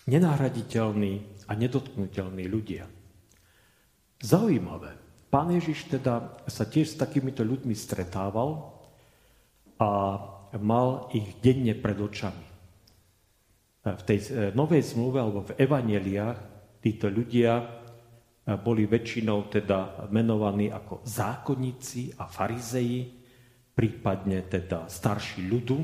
Nenahraditeľní 0.07 1.43
a 1.47 1.51
nedotknutelní 1.55 2.47
ľudia. 2.47 2.87
Zaujímavé. 4.23 4.95
Pán 5.27 5.51
Ježiš 5.51 5.91
teda 5.91 6.39
sa 6.47 6.63
tiež 6.63 6.95
s 6.95 6.99
takýmito 6.99 7.43
ľuďmi 7.43 7.75
stretával 7.75 8.79
a 9.75 9.89
mal 10.55 11.11
ich 11.11 11.35
denne 11.43 11.75
pred 11.75 11.99
očami. 11.99 12.47
V 13.87 14.03
tej 14.03 14.19
e, 14.19 14.27
novej 14.51 14.83
zmluve 14.83 15.19
alebo 15.19 15.47
v 15.47 15.55
evaneliách 15.55 16.39
títo 16.83 17.07
ľudia 17.07 17.51
e, 17.59 17.65
boli 18.59 18.83
väčšinou 18.83 19.47
teda 19.47 20.11
menovaní 20.11 20.67
ako 20.67 21.03
zákonníci 21.07 22.19
a 22.19 22.27
farizeji, 22.27 23.07
prípadne 23.71 24.43
teda 24.43 24.91
starší 24.91 25.47
ľudu. 25.47 25.77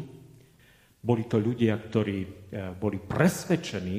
Boli 1.03 1.24
to 1.32 1.39
ľudia, 1.39 1.80
ktorí 1.80 2.18
e, 2.24 2.28
boli 2.76 2.99
presvedčení, 2.99 3.97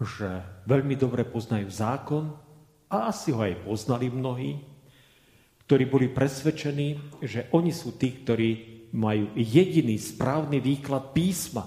že 0.00 0.64
veľmi 0.64 0.96
dobre 0.96 1.28
poznajú 1.28 1.68
zákon, 1.68 2.24
a 2.90 3.14
asi 3.14 3.30
ho 3.30 3.38
aj 3.38 3.62
poznali 3.62 4.10
mnohí, 4.10 4.58
ktorí 5.64 5.86
boli 5.86 6.10
presvedčení, 6.10 7.22
že 7.22 7.46
oni 7.54 7.70
sú 7.70 7.94
tí, 7.94 8.10
ktorí 8.10 8.79
majú 8.94 9.32
jediný 9.36 9.96
správny 9.96 10.58
výklad 10.58 11.14
písma. 11.14 11.66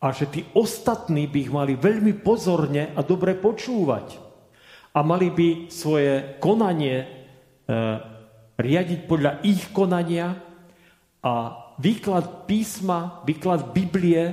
A 0.00 0.06
že 0.16 0.32
tí 0.32 0.40
ostatní 0.56 1.28
by 1.28 1.38
ich 1.44 1.52
mali 1.52 1.76
veľmi 1.76 2.24
pozorne 2.24 2.96
a 2.96 3.04
dobre 3.04 3.36
počúvať. 3.36 4.16
A 4.96 5.04
mali 5.04 5.28
by 5.28 5.68
svoje 5.68 6.40
konanie 6.40 7.04
e, 7.04 7.06
riadiť 8.56 9.00
podľa 9.04 9.44
ich 9.44 9.70
konania 9.76 10.34
a 11.20 11.34
výklad 11.76 12.48
písma, 12.48 13.20
výklad 13.28 13.76
Biblie 13.76 14.24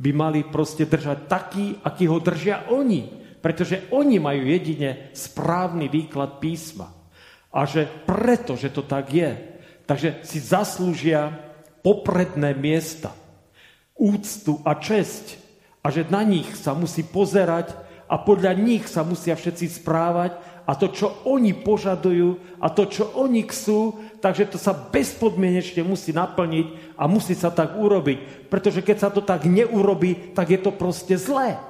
by 0.00 0.10
mali 0.16 0.48
proste 0.48 0.88
držať 0.88 1.18
taký, 1.28 1.76
aký 1.84 2.08
ho 2.08 2.18
držia 2.18 2.72
oni 2.72 3.22
pretože 3.42 3.90
oni 3.90 4.22
majú 4.22 4.46
jedine 4.46 5.10
správny 5.10 5.90
výklad 5.90 6.38
písma. 6.38 6.94
A 7.52 7.66
že 7.66 7.84
preto, 8.06 8.54
že 8.54 8.70
to 8.70 8.86
tak 8.86 9.10
je, 9.10 9.51
takže 9.92 10.24
si 10.24 10.40
zaslúžia 10.40 11.36
popredné 11.84 12.56
miesta, 12.56 13.12
úctu 13.92 14.56
a 14.64 14.72
česť. 14.72 15.36
A 15.84 15.92
že 15.92 16.08
na 16.08 16.24
nich 16.24 16.48
sa 16.56 16.72
musí 16.72 17.04
pozerať 17.04 17.76
a 18.08 18.16
podľa 18.16 18.56
nich 18.56 18.88
sa 18.88 19.04
musia 19.04 19.36
všetci 19.36 19.84
správať 19.84 20.32
a 20.64 20.72
to, 20.80 20.88
čo 20.88 21.12
oni 21.28 21.52
požadujú 21.52 22.56
a 22.56 22.72
to, 22.72 22.88
čo 22.88 23.04
oni 23.20 23.44
chcú, 23.44 24.00
takže 24.24 24.56
to 24.56 24.56
sa 24.56 24.72
bezpodmienečne 24.72 25.84
musí 25.84 26.16
naplniť 26.16 26.96
a 26.96 27.04
musí 27.04 27.36
sa 27.36 27.52
tak 27.52 27.76
urobiť. 27.76 28.48
Pretože 28.48 28.80
keď 28.80 28.96
sa 28.96 29.12
to 29.12 29.20
tak 29.20 29.44
neurobi, 29.44 30.32
tak 30.32 30.56
je 30.56 30.60
to 30.64 30.72
proste 30.72 31.20
zlé. 31.20 31.60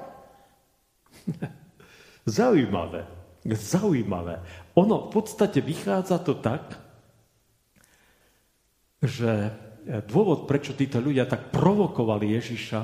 Zaujímavé. 2.39 3.03
Zaujímavé. 3.51 4.39
Ono 4.79 5.11
v 5.11 5.11
podstate 5.11 5.59
vychádza 5.59 6.23
to 6.23 6.39
tak, 6.39 6.92
že 9.03 9.51
dôvod, 10.07 10.47
prečo 10.47 10.79
títo 10.79 11.03
ľudia 11.03 11.27
tak 11.27 11.51
provokovali 11.51 12.39
Ježiša 12.39 12.81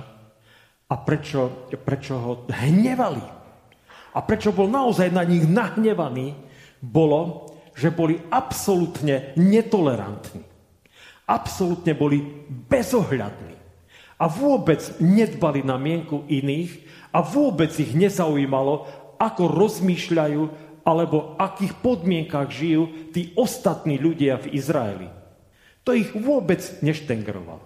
a 0.91 0.95
prečo, 0.99 1.71
prečo 1.79 2.15
ho 2.19 2.33
hnevali 2.51 3.23
a 4.13 4.19
prečo 4.27 4.51
bol 4.51 4.67
naozaj 4.67 5.15
na 5.15 5.23
nich 5.23 5.47
nahnevaný, 5.47 6.35
bolo, 6.83 7.55
že 7.79 7.95
boli 7.95 8.19
absolútne 8.35 9.35
netolerantní. 9.39 10.43
Absolútne 11.29 11.95
boli 11.95 12.19
bezohľadní. 12.49 13.55
A 14.19 14.27
vôbec 14.27 14.83
nedbali 14.99 15.63
na 15.63 15.79
mienku 15.79 16.27
iných 16.27 16.83
a 17.15 17.23
vôbec 17.23 17.71
ich 17.79 17.95
nezaujímalo, 17.95 18.89
ako 19.23 19.47
rozmýšľajú 19.55 20.43
alebo 20.83 21.39
akých 21.39 21.79
podmienkach 21.79 22.51
žijú 22.51 23.13
tí 23.15 23.31
ostatní 23.37 24.01
ľudia 24.01 24.41
v 24.41 24.57
Izraeli. 24.57 25.18
To 25.89 25.97
ich 25.97 26.13
vôbec 26.13 26.61
neštengrovalo. 26.85 27.65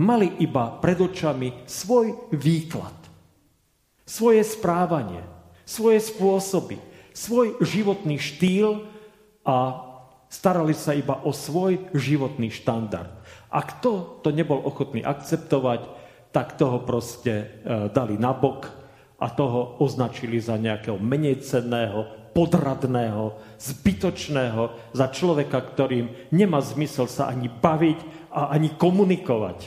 Mali 0.00 0.40
iba 0.40 0.80
pred 0.80 0.96
očami 0.96 1.68
svoj 1.68 2.32
výklad, 2.32 2.96
svoje 4.08 4.40
správanie, 4.40 5.20
svoje 5.68 6.00
spôsoby. 6.00 6.80
svoj 7.12 7.60
životný 7.60 8.16
štýl 8.16 8.86
a 9.44 9.84
starali 10.30 10.72
sa 10.72 10.96
iba 10.96 11.20
o 11.26 11.34
svoj 11.34 11.90
životný 11.92 12.48
štandard. 12.48 13.10
A 13.50 13.60
kto 13.66 14.22
to 14.24 14.30
nebol 14.32 14.62
ochotný 14.62 15.02
akceptovať, 15.02 15.90
tak 16.30 16.54
toho 16.54 16.86
proste 16.86 17.34
e, 17.34 17.46
dali 17.90 18.14
nabok 18.14 18.70
a 19.18 19.26
toho 19.28 19.82
označili 19.82 20.38
za 20.38 20.54
nejakého 20.54 20.96
menej 20.96 21.42
cenného, 21.42 22.19
podradného, 22.30 23.38
zbytočného, 23.58 24.94
za 24.94 25.06
človeka, 25.10 25.58
ktorým 25.60 26.30
nemá 26.30 26.62
zmysel 26.62 27.10
sa 27.10 27.26
ani 27.30 27.50
baviť 27.50 28.30
a 28.30 28.54
ani 28.54 28.74
komunikovať. 28.74 29.58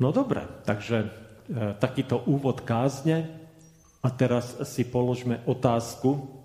No 0.00 0.16
dobre, 0.16 0.48
takže 0.64 0.96
e, 1.04 1.08
takýto 1.76 2.24
úvod 2.24 2.64
kázne 2.64 3.28
a 4.00 4.08
teraz 4.08 4.56
si 4.64 4.88
položme 4.88 5.44
otázku. 5.44 6.40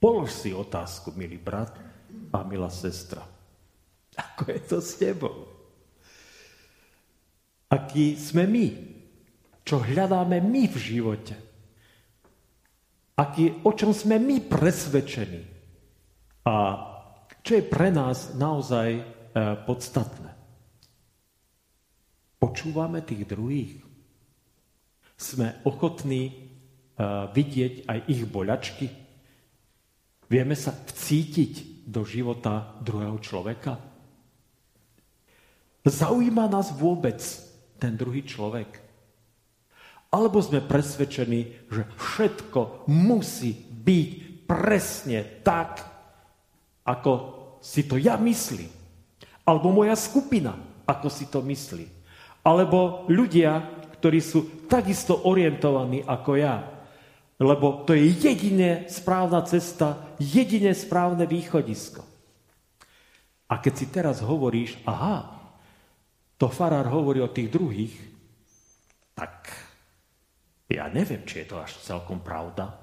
Polož 0.00 0.32
si 0.32 0.50
otázku, 0.56 1.12
milý 1.12 1.36
brat 1.36 1.76
a 2.32 2.40
milá 2.40 2.72
sestra. 2.72 3.20
Ako 4.16 4.48
je 4.48 4.60
to 4.64 4.78
s 4.80 4.96
tebou? 4.96 5.44
Aký 7.68 8.16
sme 8.16 8.48
my? 8.48 8.66
Čo 9.64 9.80
hľadáme 9.80 10.40
my 10.40 10.68
v 10.68 10.76
živote? 10.76 11.51
Aký, 13.22 13.62
o 13.62 13.70
čom 13.70 13.94
sme 13.94 14.18
my 14.18 14.42
presvedčení? 14.50 15.46
A 16.42 16.54
čo 17.38 17.54
je 17.54 17.62
pre 17.62 17.94
nás 17.94 18.34
naozaj 18.34 18.88
e, 18.98 19.02
podstatné? 19.62 20.30
Počúvame 22.42 23.06
tých 23.06 23.22
druhých. 23.30 23.78
Sme 25.14 25.62
ochotní 25.62 26.34
uh, 26.98 27.30
vidieť 27.30 27.86
aj 27.86 27.98
ich 28.10 28.26
boľačky. 28.26 28.90
Vieme 30.26 30.58
sa 30.58 30.74
vcítiť 30.74 31.86
do 31.86 32.02
života 32.02 32.74
druhého 32.82 33.14
človeka. 33.22 33.78
Zaujíma 35.86 36.50
nás 36.50 36.74
vôbec 36.74 37.22
ten 37.78 37.94
druhý 37.94 38.26
človek. 38.26 38.81
Alebo 40.12 40.44
sme 40.44 40.60
presvedčení, 40.60 41.72
že 41.72 41.88
všetko 41.96 42.84
musí 42.92 43.56
byť 43.56 44.08
presne 44.44 45.40
tak, 45.40 45.80
ako 46.84 47.12
si 47.64 47.88
to 47.88 47.96
ja 47.96 48.20
myslím. 48.20 48.68
Alebo 49.48 49.72
moja 49.72 49.96
skupina, 49.96 50.52
ako 50.84 51.08
si 51.08 51.32
to 51.32 51.40
myslí. 51.40 51.88
Alebo 52.44 53.08
ľudia, 53.08 53.64
ktorí 53.96 54.20
sú 54.20 54.68
takisto 54.68 55.24
orientovaní 55.24 56.04
ako 56.04 56.30
ja. 56.36 56.60
Lebo 57.40 57.88
to 57.88 57.96
je 57.96 58.12
jedine 58.12 58.86
správna 58.92 59.40
cesta, 59.48 60.12
jedine 60.20 60.76
správne 60.76 61.24
východisko. 61.24 62.04
A 63.48 63.56
keď 63.58 63.72
si 63.72 63.86
teraz 63.88 64.20
hovoríš, 64.20 64.76
aha, 64.84 65.40
to 66.36 66.52
farár 66.52 66.90
hovorí 66.90 67.22
o 67.22 67.30
tých 67.30 67.48
druhých, 67.48 67.94
tak 69.14 69.61
ja 70.76 70.88
neviem, 70.88 71.24
či 71.28 71.44
je 71.44 71.52
to 71.52 71.56
až 71.60 71.76
celkom 71.82 72.22
pravda. 72.22 72.78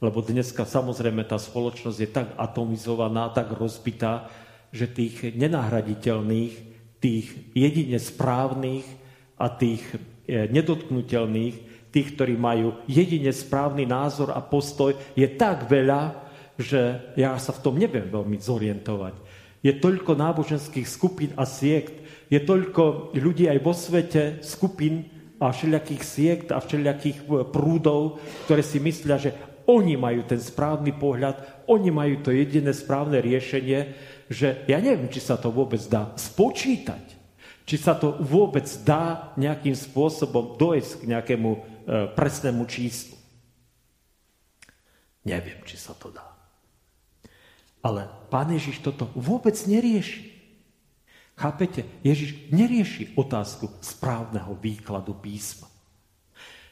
Lebo 0.00 0.24
dneska 0.24 0.64
samozrejme 0.64 1.28
tá 1.28 1.36
spoločnosť 1.36 1.98
je 2.00 2.08
tak 2.08 2.28
atomizovaná, 2.40 3.28
tak 3.30 3.52
rozbitá, 3.52 4.32
že 4.72 4.88
tých 4.88 5.36
nenahraditeľných 5.36 6.70
tých 7.00 7.32
jedine 7.56 7.96
správnych 7.96 8.84
a 9.40 9.48
tých 9.48 9.80
e, 10.28 10.46
nedotknutelných, 10.52 11.88
tých, 11.90 12.08
ktorí 12.14 12.36
majú 12.36 12.76
jedine 12.86 13.32
správny 13.32 13.88
názor 13.88 14.30
a 14.36 14.44
postoj, 14.44 14.94
je 15.16 15.26
tak 15.26 15.66
veľa, 15.66 16.14
že 16.60 17.00
ja 17.16 17.34
sa 17.40 17.56
v 17.56 17.62
tom 17.64 17.74
neviem 17.80 18.06
veľmi 18.06 18.36
zorientovať. 18.36 19.16
Je 19.64 19.72
toľko 19.80 20.12
náboženských 20.12 20.86
skupín 20.86 21.32
a 21.34 21.48
siekt, 21.48 21.96
je 22.30 22.38
toľko 22.38 23.16
ľudí 23.16 23.48
aj 23.48 23.58
vo 23.64 23.74
svete, 23.74 24.44
skupín 24.44 25.08
a 25.40 25.50
všelijakých 25.50 26.02
siekt 26.04 26.48
a 26.52 26.60
všelijakých 26.60 27.24
e, 27.24 27.24
prúdov, 27.48 28.20
ktoré 28.44 28.60
si 28.60 28.78
myslia, 28.78 29.16
že 29.16 29.32
oni 29.64 29.96
majú 29.96 30.22
ten 30.28 30.38
správny 30.38 30.92
pohľad, 30.94 31.66
oni 31.66 31.88
majú 31.88 32.20
to 32.20 32.30
jediné 32.30 32.70
správne 32.76 33.18
riešenie 33.18 34.10
že 34.30 34.62
ja 34.70 34.78
neviem, 34.78 35.10
či 35.10 35.18
sa 35.18 35.34
to 35.34 35.50
vôbec 35.50 35.82
dá 35.90 36.14
spočítať, 36.14 37.02
či 37.66 37.74
sa 37.74 37.98
to 37.98 38.14
vôbec 38.22 38.64
dá 38.86 39.34
nejakým 39.34 39.74
spôsobom 39.74 40.54
dojsť 40.54 41.02
k 41.02 41.04
nejakému 41.10 41.50
e, 41.50 41.60
presnému 42.14 42.62
číslu. 42.70 43.18
Neviem, 45.26 45.58
či 45.66 45.74
sa 45.74 45.98
to 45.98 46.14
dá. 46.14 46.30
Ale 47.82 48.06
pán 48.30 48.54
Ježiš 48.54 48.86
toto 48.86 49.10
vôbec 49.18 49.58
nerieši. 49.66 50.29
Chápete? 51.40 51.88
Ježiš 52.04 52.52
nerieši 52.52 53.16
otázku 53.16 53.80
správneho 53.80 54.52
výkladu 54.60 55.16
písma. 55.16 55.72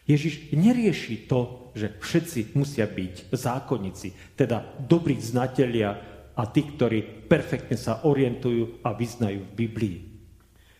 Ježiš 0.04 0.52
nerieši 0.52 1.24
to, 1.24 1.72
že 1.72 1.96
všetci 1.96 2.52
musia 2.52 2.84
byť 2.84 3.32
zákonníci, 3.32 4.36
teda 4.36 4.76
dobrí 4.76 5.16
znatelia 5.16 5.96
a 6.36 6.42
tí, 6.52 6.68
ktorí 6.68 7.28
perfektne 7.32 7.80
sa 7.80 8.04
orientujú 8.04 8.84
a 8.84 8.92
vyznajú 8.92 9.48
v 9.48 9.56
Biblii. 9.56 9.98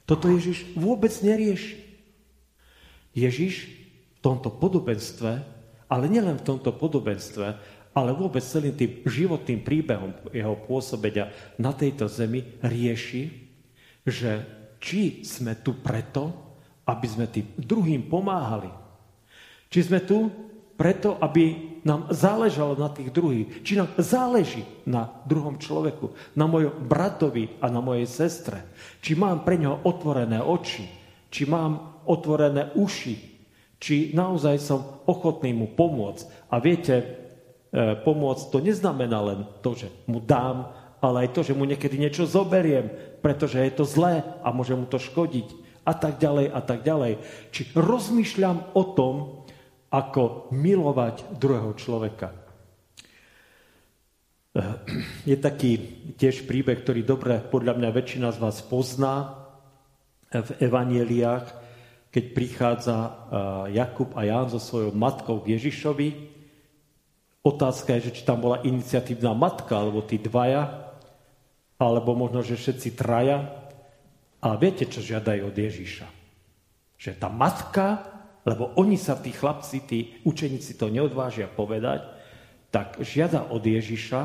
Toto 0.05 0.29
Ježiš 0.29 0.69
vôbec 0.77 1.13
nerieši. 1.25 1.81
Ježiš 3.17 3.73
v 3.73 4.19
tomto 4.21 4.53
podobenstve, 4.53 5.33
ale 5.89 6.05
nielen 6.13 6.37
v 6.37 6.45
tomto 6.45 6.77
podobenstve, 6.77 7.47
ale 7.97 8.11
vôbec 8.13 8.45
celým 8.45 8.77
tým 8.77 9.01
životným 9.09 9.65
príbehom 9.65 10.13
jeho 10.29 10.61
pôsobenia 10.69 11.33
na 11.57 11.73
tejto 11.73 12.05
zemi 12.05 12.45
rieši, 12.61 13.48
že 14.09 14.33
či 14.79 15.23
sme 15.27 15.59
tu 15.61 15.79
preto, 15.79 16.49
aby 16.89 17.07
sme 17.07 17.27
tým 17.29 17.53
druhým 17.59 18.09
pomáhali. 18.09 18.71
Či 19.69 19.93
sme 19.93 20.01
tu 20.03 20.33
preto, 20.79 21.19
aby 21.19 21.77
nám 21.83 22.09
záležalo 22.15 22.79
na 22.79 22.89
tých 22.89 23.11
druhých. 23.11 23.67
Či 23.67 23.83
nám 23.83 23.91
záleží 23.99 24.63
na 24.87 25.11
druhom 25.27 25.59
človeku, 25.59 26.15
na 26.39 26.47
mojom 26.47 26.87
bratovi 26.87 27.59
a 27.59 27.67
na 27.69 27.83
mojej 27.83 28.07
sestre. 28.07 28.63
Či 29.03 29.19
mám 29.19 29.43
pre 29.43 29.59
neho 29.59 29.83
otvorené 29.83 30.39
oči, 30.39 30.87
či 31.29 31.45
mám 31.51 32.01
otvorené 32.09 32.73
uši, 32.79 33.17
či 33.79 34.15
naozaj 34.15 34.57
som 34.63 34.81
ochotný 35.05 35.53
mu 35.53 35.75
pomôcť. 35.75 36.51
A 36.55 36.63
viete, 36.63 36.95
e, 36.95 37.05
pomôcť 37.99 38.45
to 38.49 38.59
neznamená 38.63 39.19
len 39.23 39.41
to, 39.61 39.75
že 39.75 39.91
mu 40.07 40.23
dám, 40.23 40.73
ale 40.99 41.27
aj 41.27 41.33
to, 41.35 41.41
že 41.47 41.57
mu 41.57 41.63
niekedy 41.63 41.99
niečo 41.99 42.27
zoberiem, 42.27 42.91
pretože 43.23 43.59
je 43.59 43.73
to 43.75 43.85
zlé 43.87 44.23
a 44.43 44.51
môže 44.51 44.75
mu 44.75 44.87
to 44.87 44.99
škodiť 44.99 45.49
a 45.89 45.93
tak 45.97 46.21
ďalej 46.21 46.47
a 46.53 46.61
tak 46.61 46.85
ďalej. 46.85 47.23
Či 47.55 47.73
rozmýšľam 47.73 48.77
o 48.77 48.83
tom, 48.93 49.15
ako 49.89 50.53
milovať 50.53 51.41
druhého 51.41 51.73
človeka. 51.81 52.29
Je 55.23 55.37
taký 55.39 55.79
tiež 56.19 56.45
príbeh, 56.45 56.83
ktorý 56.83 57.07
dobre 57.07 57.39
podľa 57.41 57.79
mňa 57.79 57.91
väčšina 57.95 58.29
z 58.35 58.39
vás 58.43 58.59
pozná 58.67 59.47
v 60.29 60.51
evanieliách, 60.61 61.47
keď 62.13 62.25
prichádza 62.35 62.97
eh, 62.99 63.13
Jakub 63.81 64.13
a 64.17 64.25
Ján 64.27 64.49
so 64.53 64.61
svojou 64.61 64.93
matkou 64.93 65.41
k 65.41 65.57
Ježišovi. 65.57 66.09
Otázka 67.45 67.97
je, 67.97 68.11
že 68.11 68.15
či 68.21 68.23
tam 68.27 68.45
bola 68.45 68.61
iniciatívna 68.67 69.33
matka, 69.33 69.79
alebo 69.79 70.05
tí 70.05 70.21
dvaja, 70.21 70.88
alebo 71.79 72.19
možno, 72.19 72.43
že 72.43 72.59
všetci 72.59 72.99
traja. 72.99 73.49
A 74.39 74.55
viete, 74.55 74.87
čo 74.87 75.03
žiadajú 75.03 75.51
od 75.51 75.57
Ježiša? 75.57 76.07
Že 76.99 77.11
tá 77.19 77.31
matka 77.31 78.19
lebo 78.49 78.73
oni 78.81 78.97
sa, 78.97 79.21
tí 79.21 79.29
chlapci, 79.29 79.85
tí 79.85 79.99
učeníci 80.25 80.81
to 80.81 80.89
neodvážia 80.89 81.53
povedať, 81.53 82.01
tak 82.73 82.97
žiada 83.05 83.53
od 83.53 83.61
Ježiša, 83.61 84.21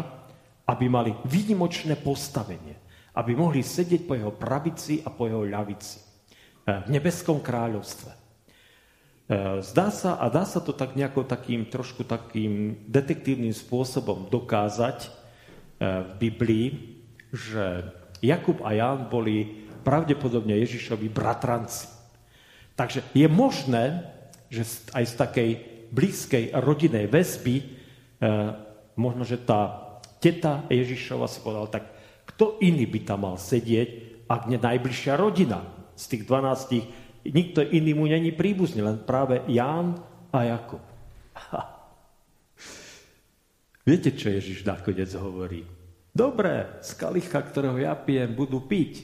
aby 0.63 0.85
mali 0.87 1.11
výnimočné 1.27 1.99
postavenie, 1.99 2.79
aby 3.19 3.35
mohli 3.35 3.59
sedieť 3.59 4.07
po 4.07 4.15
jeho 4.15 4.31
pravici 4.31 5.03
a 5.03 5.11
po 5.11 5.27
jeho 5.27 5.43
ľavici 5.43 5.99
eh, 5.99 6.87
v 6.87 6.89
nebeskom 6.91 7.43
kráľovstve. 7.43 8.11
Eh, 8.11 9.59
zdá 9.59 9.91
sa, 9.91 10.15
a 10.15 10.31
dá 10.31 10.47
sa 10.47 10.63
to 10.63 10.71
tak 10.71 10.95
nejako 10.95 11.27
takým, 11.27 11.67
trošku 11.67 12.07
takým 12.07 12.79
detektívnym 12.87 13.51
spôsobom 13.51 14.31
dokázať 14.31 14.97
eh, 15.03 15.09
v 15.83 16.11
Biblii, 16.15 16.67
že 17.33 17.89
Jakub 18.21 18.61
a 18.61 18.77
Ján 18.77 19.09
boli 19.09 19.65
pravdepodobne 19.81 20.55
Ježišovi 20.61 21.09
bratranci. 21.09 21.89
Takže 22.77 23.03
je 23.11 23.27
možné, 23.27 24.05
že 24.47 24.63
aj 24.93 25.03
z 25.09 25.13
takej 25.17 25.49
blízkej 25.91 26.43
rodinej 26.61 27.09
väzby, 27.09 27.55
e, 27.59 27.63
možno, 28.95 29.25
že 29.25 29.41
tá 29.41 29.91
teta 30.21 30.63
Ježišova 30.71 31.27
si 31.27 31.43
povedala, 31.43 31.73
tak 31.73 31.85
kto 32.33 32.61
iný 32.63 32.87
by 32.87 32.99
tam 33.03 33.27
mal 33.27 33.35
sedieť, 33.35 34.23
ak 34.29 34.47
nie 34.47 34.57
najbližšia 34.57 35.19
rodina 35.19 35.67
z 35.99 36.03
tých 36.15 36.23
12, 36.25 37.27
nikto 37.27 37.59
iný 37.59 37.91
mu 37.91 38.07
není 38.07 38.31
príbuzný, 38.31 38.81
len 38.81 39.03
práve 39.03 39.43
Ján 39.51 39.99
a 40.31 40.39
Jakub. 40.47 40.81
A 41.35 41.73
Viete, 43.83 44.15
čo 44.15 44.31
Ježiš 44.31 44.63
nakoniec 44.63 45.11
hovorí? 45.19 45.67
Dobre, 46.13 46.77
z 46.85 46.93
kalicha, 46.93 47.41
ktorého 47.41 47.81
ja 47.81 47.97
pijem, 47.97 48.37
budú 48.37 48.61
piť. 48.61 49.01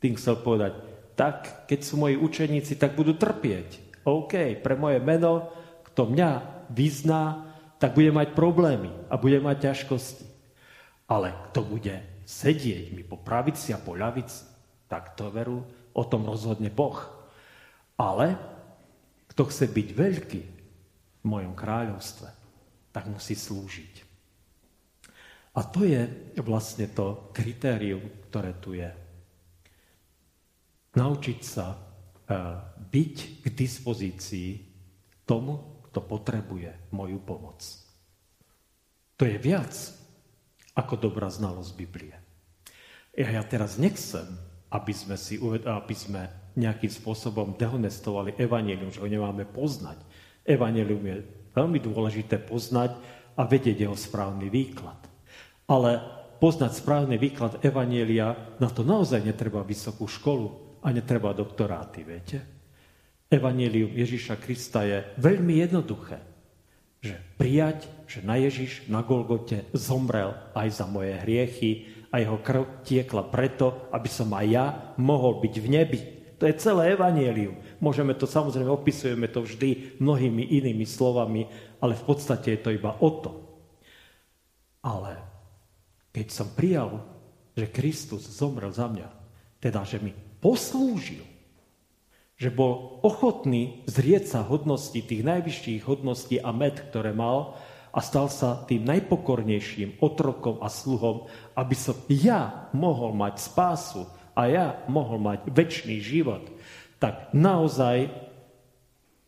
Tým 0.00 0.16
chcel 0.16 0.40
povedať, 0.40 0.80
tak 1.12 1.68
keď 1.68 1.80
sú 1.84 2.00
moji 2.00 2.16
učeníci, 2.16 2.80
tak 2.80 2.96
budú 2.96 3.12
trpieť. 3.20 4.00
OK, 4.08 4.56
pre 4.64 4.72
moje 4.72 4.96
meno, 5.04 5.52
kto 5.92 6.08
mňa 6.08 6.30
vyzná, 6.72 7.52
tak 7.76 7.92
bude 7.92 8.08
mať 8.08 8.32
problémy 8.32 8.88
a 9.12 9.20
bude 9.20 9.36
mať 9.44 9.70
ťažkosti. 9.70 10.24
Ale 11.12 11.36
kto 11.52 11.68
bude 11.68 12.24
sedieť 12.24 12.96
mi 12.96 13.04
po 13.04 13.20
pravici 13.20 13.76
a 13.76 13.82
po 13.82 13.92
ľavici, 13.92 14.48
tak 14.88 15.12
to 15.20 15.28
veru, 15.28 15.60
o 15.92 16.02
tom 16.08 16.24
rozhodne 16.24 16.72
Boh. 16.72 16.96
Ale 18.00 18.40
kto 19.28 19.52
chce 19.52 19.68
byť 19.68 19.88
veľký 19.92 20.42
v 21.20 21.24
mojom 21.28 21.52
kráľovstve, 21.52 22.28
tak 22.94 23.04
musí 23.10 23.36
slúžiť. 23.36 23.97
A 25.58 25.66
to 25.66 25.82
je 25.82 26.06
vlastne 26.38 26.86
to 26.94 27.34
kritérium, 27.34 28.30
ktoré 28.30 28.54
tu 28.62 28.78
je. 28.78 28.86
Naučiť 30.94 31.40
sa 31.42 31.74
e, 31.74 31.76
byť 32.78 33.42
k 33.42 33.46
dispozícii 33.50 34.50
tomu, 35.26 35.82
kto 35.90 35.98
potrebuje 36.06 36.94
moju 36.94 37.18
pomoc. 37.26 37.58
To 39.18 39.26
je 39.26 39.34
viac 39.34 39.74
ako 40.78 40.94
dobrá 41.10 41.26
znalosť 41.26 41.70
Biblie. 41.74 42.14
Ja, 43.18 43.34
ja 43.34 43.42
teraz 43.42 43.82
nechcem, 43.82 44.30
aby 44.70 44.94
sme, 44.94 45.18
si, 45.18 45.42
aby 45.66 45.94
sme 45.98 46.54
nejakým 46.54 46.92
spôsobom 46.92 47.58
dehonestovali 47.58 48.38
evanelium, 48.38 48.94
že 48.94 49.02
ho 49.02 49.10
nemáme 49.10 49.42
poznať. 49.42 49.98
Evanelium 50.46 51.02
je 51.02 51.26
veľmi 51.50 51.82
dôležité 51.82 52.38
poznať 52.46 52.94
a 53.34 53.42
vedieť 53.42 53.90
jeho 53.90 53.98
správny 53.98 54.46
výklad. 54.54 55.07
Ale 55.68 56.00
poznať 56.40 56.80
správny 56.80 57.20
výklad 57.20 57.60
Evanielia, 57.60 58.56
na 58.56 58.72
to 58.72 58.80
naozaj 58.82 59.20
netreba 59.20 59.60
vysokú 59.60 60.08
školu 60.08 60.80
a 60.80 60.88
netreba 60.94 61.36
doktoráty, 61.36 62.02
viete? 62.06 62.38
Evanielium 63.28 63.92
Ježíša 63.92 64.40
Krista 64.40 64.88
je 64.88 65.04
veľmi 65.20 65.60
jednoduché. 65.60 66.24
Že 67.04 67.14
prijať, 67.36 67.78
že 68.08 68.24
na 68.24 68.40
Ježiš 68.40 68.88
na 68.88 69.04
Golgote 69.04 69.68
zomrel 69.76 70.32
aj 70.56 70.68
za 70.80 70.86
moje 70.88 71.12
hriechy 71.20 71.70
a 72.08 72.24
jeho 72.24 72.40
krv 72.40 72.82
tiekla 72.82 73.28
preto, 73.28 73.92
aby 73.92 74.08
som 74.08 74.32
aj 74.32 74.46
ja 74.48 74.66
mohol 74.96 75.44
byť 75.44 75.54
v 75.60 75.68
nebi. 75.68 76.00
To 76.40 76.48
je 76.48 76.56
celé 76.56 76.96
evanielium. 76.96 77.60
Môžeme 77.82 78.16
to, 78.16 78.24
samozrejme, 78.24 78.70
opisujeme 78.70 79.28
to 79.28 79.44
vždy 79.44 80.00
mnohými 80.00 80.54
inými 80.58 80.86
slovami, 80.88 81.50
ale 81.82 81.98
v 81.98 82.04
podstate 82.06 82.56
je 82.56 82.60
to 82.64 82.70
iba 82.72 82.96
o 82.96 83.10
to. 83.20 83.30
Ale 84.80 85.18
keď 86.18 86.34
som 86.34 86.50
prijal, 86.50 86.98
že 87.54 87.70
Kristus 87.70 88.26
zomrel 88.26 88.74
za 88.74 88.90
mňa, 88.90 89.06
teda, 89.62 89.86
že 89.86 90.02
mi 90.02 90.10
poslúžil, 90.42 91.22
že 92.34 92.50
bol 92.50 92.98
ochotný 93.06 93.86
zrieť 93.86 94.34
sa 94.34 94.40
hodnosti, 94.42 94.98
tých 94.98 95.22
najvyšších 95.22 95.86
hodností 95.86 96.42
a 96.42 96.50
med, 96.50 96.74
ktoré 96.90 97.14
mal 97.14 97.54
a 97.94 98.02
stal 98.02 98.26
sa 98.26 98.66
tým 98.66 98.82
najpokornejším 98.82 100.02
otrokom 100.02 100.58
a 100.58 100.66
sluhom, 100.66 101.30
aby 101.54 101.76
som 101.78 101.94
ja 102.10 102.66
mohol 102.74 103.14
mať 103.14 103.38
spásu 103.38 104.10
a 104.34 104.50
ja 104.50 104.66
mohol 104.90 105.22
mať 105.22 105.46
väčší 105.54 106.02
život, 106.02 106.50
tak 106.98 107.30
naozaj 107.30 108.10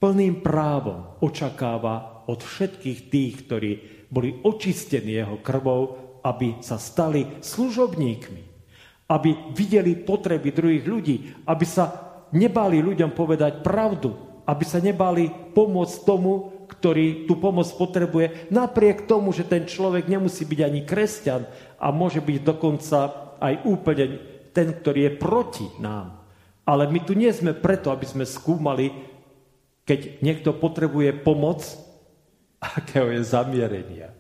plným 0.03 0.43
právom 0.43 1.23
očakáva 1.23 2.27
od 2.27 2.43
všetkých 2.43 3.01
tých, 3.11 3.35
ktorí 3.47 3.71
boli 4.11 4.43
očistení 4.43 5.23
jeho 5.23 5.39
krvou, 5.39 6.00
aby 6.21 6.61
sa 6.61 6.77
stali 6.77 7.41
služobníkmi, 7.41 8.43
aby 9.11 9.31
videli 9.57 9.99
potreby 9.99 10.55
druhých 10.55 10.85
ľudí, 10.87 11.17
aby 11.49 11.67
sa 11.67 12.11
nebali 12.31 12.79
ľuďom 12.79 13.11
povedať 13.11 13.65
pravdu, 13.65 14.15
aby 14.47 14.65
sa 14.65 14.79
nebali 14.79 15.29
pomôcť 15.57 15.97
tomu, 16.07 16.63
ktorý 16.71 17.27
tú 17.27 17.35
pomoc 17.43 17.67
potrebuje, 17.75 18.51
napriek 18.55 19.11
tomu, 19.11 19.35
že 19.35 19.43
ten 19.43 19.67
človek 19.67 20.07
nemusí 20.07 20.47
byť 20.47 20.61
ani 20.63 20.81
kresťan 20.87 21.43
a 21.83 21.91
môže 21.91 22.23
byť 22.23 22.39
dokonca 22.47 22.99
aj 23.43 23.55
úplne 23.67 24.05
ten, 24.55 24.71
ktorý 24.71 25.11
je 25.11 25.13
proti 25.19 25.67
nám. 25.83 26.23
Ale 26.63 26.87
my 26.87 27.03
tu 27.03 27.19
nie 27.19 27.35
sme 27.35 27.51
preto, 27.51 27.91
aby 27.91 28.07
sme 28.07 28.23
skúmali, 28.23 28.95
keď 29.83 30.23
niekto 30.23 30.55
potrebuje 30.55 31.27
pomoc, 31.27 31.67
akého 32.79 33.11
je 33.11 33.27
zamierenia 33.27 34.20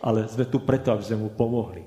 ale 0.00 0.28
sme 0.28 0.48
tu 0.48 0.64
preto, 0.64 0.92
aby 0.92 1.04
sme 1.04 1.28
mu 1.28 1.30
pomohli. 1.32 1.84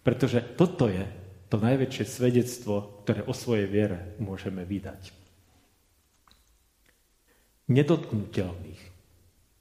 Pretože 0.00 0.56
toto 0.56 0.88
je 0.88 1.04
to 1.48 1.56
najväčšie 1.60 2.04
svedectvo, 2.04 3.04
ktoré 3.04 3.24
o 3.24 3.32
svojej 3.32 3.68
viere 3.68 4.16
môžeme 4.20 4.64
vydať. 4.64 5.12
Nedotknutelných, 7.68 8.82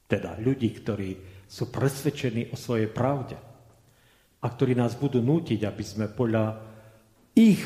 teda 0.07 0.39
ľudí, 0.39 0.71
ktorí 0.71 1.09
sú 1.47 1.67
presvedčení 1.71 2.51
o 2.51 2.59
svojej 2.59 2.87
pravde 2.91 3.35
a 4.39 4.45
ktorí 4.47 4.75
nás 4.75 4.95
budú 4.95 5.19
nútiť, 5.19 5.63
aby 5.63 5.83
sme 5.83 6.07
podľa 6.11 6.59
ich 7.35 7.59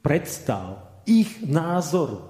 predstav, 0.00 1.00
ich 1.04 1.44
názoru 1.44 2.20
e, 2.20 2.26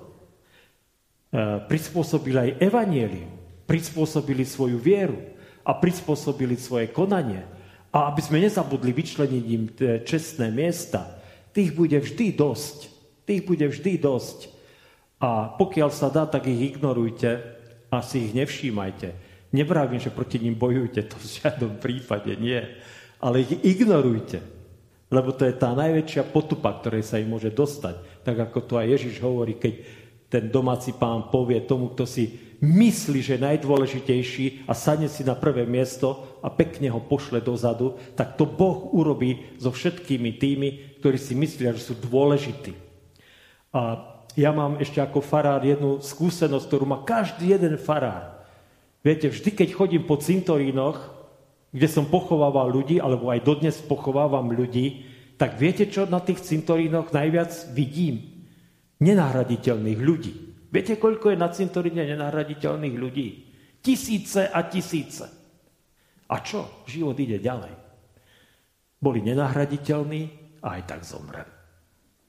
prispôsobili 1.71 2.39
aj 2.39 2.51
evanielium, 2.63 3.31
prispôsobili 3.67 4.47
svoju 4.47 4.79
vieru, 4.79 5.36
a 5.67 5.75
prispôsobili 5.75 6.55
svoje 6.55 6.95
konanie 6.95 7.43
a 7.91 8.12
aby 8.12 8.21
sme 8.23 8.39
nezabudli 8.39 8.95
vyčleniť 8.95 9.45
im 9.51 9.64
čestné 10.07 10.55
miesta, 10.55 11.19
tých 11.51 11.75
bude 11.75 11.99
vždy 11.99 12.37
dosť. 12.37 12.79
Tých 13.27 13.43
bude 13.43 13.67
vždy 13.67 13.99
dosť. 13.99 14.53
A 15.19 15.51
pokiaľ 15.57 15.91
sa 15.91 16.12
dá, 16.12 16.29
tak 16.29 16.47
ich 16.47 16.77
ignorujte 16.77 17.41
a 17.89 18.05
si 18.05 18.31
ich 18.31 18.37
nevšímajte. 18.37 19.09
Nevravím, 19.57 19.97
že 19.97 20.12
proti 20.12 20.37
ním 20.37 20.55
bojujte, 20.55 21.09
to 21.09 21.17
v 21.17 21.31
žiadnom 21.41 21.81
prípade 21.81 22.37
nie. 22.37 22.61
Ale 23.19 23.43
ich 23.43 23.57
ignorujte. 23.64 24.45
Lebo 25.09 25.33
to 25.33 25.49
je 25.49 25.57
tá 25.57 25.73
najväčšia 25.73 26.29
potupa, 26.29 26.77
ktorej 26.77 27.07
sa 27.07 27.17
im 27.17 27.33
môže 27.33 27.49
dostať. 27.49 28.27
Tak 28.27 28.37
ako 28.51 28.59
to 28.61 28.75
aj 28.77 28.87
Ježiš 28.93 29.23
hovorí, 29.25 29.57
keď 29.57 29.73
ten 30.27 30.51
domáci 30.51 30.95
pán 30.95 31.31
povie 31.31 31.62
tomu, 31.62 31.95
kto 31.95 32.05
si 32.05 32.47
myslí, 32.61 33.20
že 33.20 33.37
je 33.37 33.47
najdôležitejší 33.47 34.66
a 34.66 34.72
sadne 34.72 35.12
si 35.12 35.22
na 35.22 35.37
prvé 35.37 35.68
miesto 35.68 36.41
a 36.41 36.49
pekne 36.49 36.89
ho 36.89 37.01
pošle 37.05 37.45
dozadu, 37.45 38.01
tak 38.16 38.35
to 38.41 38.49
Boh 38.49 38.91
urobí 38.97 39.57
so 39.61 39.68
všetkými 39.68 40.41
tými, 40.41 40.68
ktorí 41.01 41.18
si 41.20 41.37
myslia, 41.37 41.77
že 41.77 41.93
sú 41.93 41.95
dôležití. 42.01 42.72
A 43.77 44.12
ja 44.37 44.53
mám 44.53 44.81
ešte 44.81 45.01
ako 45.01 45.24
farár 45.24 45.64
jednu 45.64 46.01
skúsenosť, 46.01 46.64
ktorú 46.68 46.85
má 46.85 47.05
každý 47.05 47.57
jeden 47.57 47.81
farár. 47.81 48.45
Viete, 49.01 49.33
vždy, 49.33 49.53
keď 49.53 49.68
chodím 49.72 50.05
po 50.05 50.20
cintorínoch, 50.20 51.16
kde 51.72 51.89
som 51.89 52.09
pochovával 52.09 52.72
ľudí, 52.72 53.01
alebo 53.01 53.33
aj 53.33 53.45
dodnes 53.45 53.77
pochovávam 53.85 54.49
ľudí, 54.49 55.09
tak 55.37 55.61
viete, 55.61 55.85
čo 55.89 56.09
na 56.09 56.20
tých 56.24 56.41
cintorínoch 56.41 57.12
najviac 57.12 57.53
vidím? 57.77 58.36
Nenahraditeľných 59.01 60.01
ľudí. 60.01 60.34
Viete, 60.72 60.97
koľko 60.97 61.32
je 61.32 61.38
na 61.38 61.49
cintoríne 61.53 62.05
nenahraditeľných 62.05 62.97
ľudí? 62.97 63.28
Tisíce 63.80 64.49
a 64.49 64.61
tisíce. 64.66 65.26
A 66.26 66.36
čo? 66.42 66.84
Život 66.88 67.16
ide 67.20 67.38
ďalej. 67.38 67.74
Boli 68.99 69.20
nenahraditeľní 69.22 70.22
a 70.64 70.80
aj 70.80 70.82
tak 70.88 71.01
zomreli. 71.07 71.53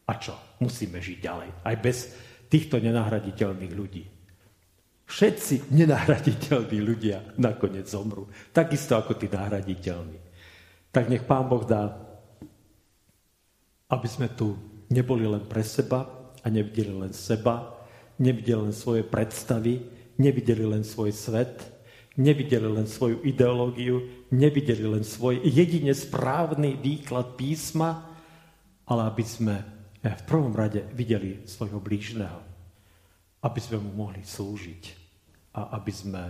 A 0.07 0.13
čo? 0.20 0.36
Musíme 0.61 1.01
žiť 1.01 1.18
ďalej. 1.20 1.49
Aj 1.65 1.76
bez 1.80 1.97
týchto 2.47 2.80
nenahraditeľných 2.80 3.74
ľudí. 3.74 4.03
Všetci 5.07 5.72
nenahraditeľní 5.72 6.80
ľudia 6.84 7.39
nakoniec 7.39 7.88
zomrú. 7.88 8.28
Takisto 8.51 8.99
ako 8.99 9.15
tí 9.15 9.32
nahraditeľní. 9.32 10.20
Tak 10.91 11.07
nech 11.07 11.24
Pán 11.24 11.47
Boh 11.47 11.63
dá, 11.63 11.95
aby 13.88 14.07
sme 14.07 14.28
tu 14.36 14.55
neboli 14.91 15.24
len 15.24 15.47
pre 15.47 15.63
seba 15.63 16.16
a 16.48 16.50
nevideli 16.50 16.95
len 16.95 17.12
seba, 17.12 17.76
nevideli 18.24 18.72
len 18.72 18.76
svoje 18.76 19.04
predstavy, 19.04 19.84
nevideli 20.16 20.64
len 20.64 20.88
svoj 20.88 21.12
svet, 21.12 21.68
nevideli 22.16 22.72
len 22.72 22.88
svoju 22.88 23.22
ideológiu, 23.28 24.26
nevideli 24.32 24.88
len 24.88 25.04
svoj 25.04 25.43
jedine 25.43 25.91
správny 25.91 26.80
výklad 26.80 27.36
písma, 27.36 28.16
ale 28.88 29.02
aby 29.12 29.24
sme 29.28 29.56
v 30.02 30.24
prvom 30.24 30.56
rade 30.56 30.88
videli 30.95 31.43
svojho 31.43 31.84
blížneho, 31.84 32.39
aby 33.43 33.60
sme 33.60 33.84
mu 33.84 34.08
mohli 34.08 34.24
slúžiť 34.24 34.84
a 35.60 35.76
aby 35.76 35.91
sme 35.91 36.24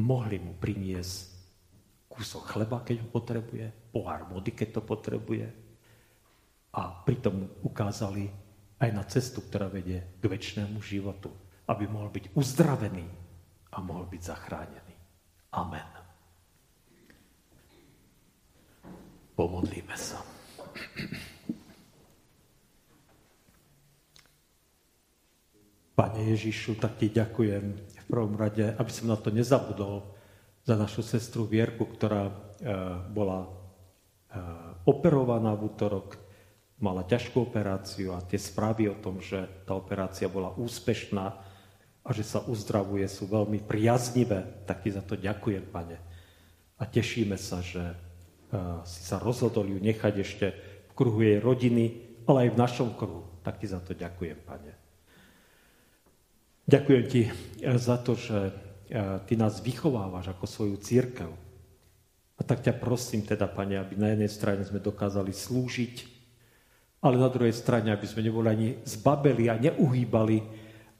mohli 0.00 0.40
mu 0.40 0.56
priniesť 0.56 1.36
kúsok 2.08 2.56
chleba, 2.56 2.80
keď 2.80 3.04
ho 3.04 3.08
potrebuje, 3.10 3.66
pohár 3.92 4.24
vody, 4.30 4.54
keď 4.54 4.78
to 4.78 4.82
potrebuje. 4.86 5.46
A 6.74 6.90
pritom 7.06 7.46
ukázali 7.62 8.43
aj 8.80 8.90
na 8.90 9.04
cestu, 9.06 9.44
ktorá 9.44 9.70
vedie 9.70 10.18
k 10.18 10.24
väčšnému 10.24 10.78
životu, 10.82 11.30
aby 11.70 11.86
mohol 11.86 12.10
byť 12.10 12.34
uzdravený 12.34 13.06
a 13.74 13.76
mohol 13.80 14.06
byť 14.10 14.20
zachránený. 14.22 14.94
Amen. 15.54 15.90
Pomodlíme 19.34 19.96
sa. 19.98 20.22
Pane 25.94 26.20
Ježišu, 26.34 26.78
tak 26.78 26.98
ti 26.98 27.06
ďakujem 27.10 27.64
v 27.78 28.06
prvom 28.10 28.34
rade, 28.34 28.74
aby 28.74 28.90
som 28.90 29.10
na 29.10 29.18
to 29.18 29.30
nezabudol, 29.30 30.14
za 30.64 30.80
našu 30.80 31.04
sestru 31.04 31.44
Vierku, 31.44 31.84
ktorá 31.84 32.24
e, 32.24 32.34
bola 33.12 33.44
e, 33.44 33.48
operovaná 34.88 35.52
v 35.52 35.68
útorok, 35.68 36.23
mala 36.78 37.06
ťažkú 37.06 37.38
operáciu 37.38 38.14
a 38.14 38.24
tie 38.24 38.38
správy 38.38 38.90
o 38.90 38.96
tom, 38.98 39.22
že 39.22 39.46
tá 39.64 39.78
operácia 39.78 40.26
bola 40.26 40.50
úspešná 40.58 41.26
a 42.04 42.10
že 42.12 42.26
sa 42.26 42.42
uzdravuje, 42.44 43.06
sú 43.08 43.30
veľmi 43.30 43.64
priaznivé. 43.64 44.66
Tak 44.68 44.84
ti 44.84 44.90
za 44.92 45.00
to 45.00 45.16
ďakujem, 45.16 45.64
pane. 45.70 45.96
A 46.76 46.84
tešíme 46.84 47.38
sa, 47.40 47.64
že 47.64 47.80
e, 47.80 47.96
si 48.84 49.00
sa 49.06 49.22
rozhodol 49.22 49.70
ju 49.70 49.78
nechať 49.80 50.14
ešte 50.20 50.46
v 50.90 50.92
kruhu 50.92 51.24
jej 51.24 51.38
rodiny, 51.40 51.84
ale 52.28 52.48
aj 52.48 52.50
v 52.52 52.60
našom 52.60 52.90
kruhu. 52.98 53.24
Tak 53.40 53.62
ti 53.62 53.66
za 53.70 53.80
to 53.80 53.96
ďakujem, 53.96 54.38
pane. 54.44 54.72
Ďakujem 56.64 57.04
ti 57.12 57.28
za 57.60 58.00
to, 58.00 58.16
že 58.16 58.56
ty 59.28 59.34
nás 59.36 59.60
vychovávaš 59.60 60.32
ako 60.32 60.44
svoju 60.48 60.76
církev. 60.80 61.28
A 62.34 62.42
tak 62.42 62.66
ťa 62.66 62.74
prosím 62.74 63.22
teda, 63.22 63.46
Pane, 63.46 63.78
aby 63.78 63.94
na 63.94 64.10
jednej 64.10 64.30
strane 64.32 64.62
sme 64.66 64.82
dokázali 64.82 65.30
slúžiť, 65.30 66.13
ale 67.04 67.20
na 67.20 67.28
druhej 67.28 67.52
strane, 67.52 67.92
aby 67.92 68.08
sme 68.08 68.24
neboli 68.24 68.48
ani 68.48 68.68
zbabeli 68.80 69.52
a 69.52 69.60
neuhýbali 69.60 70.38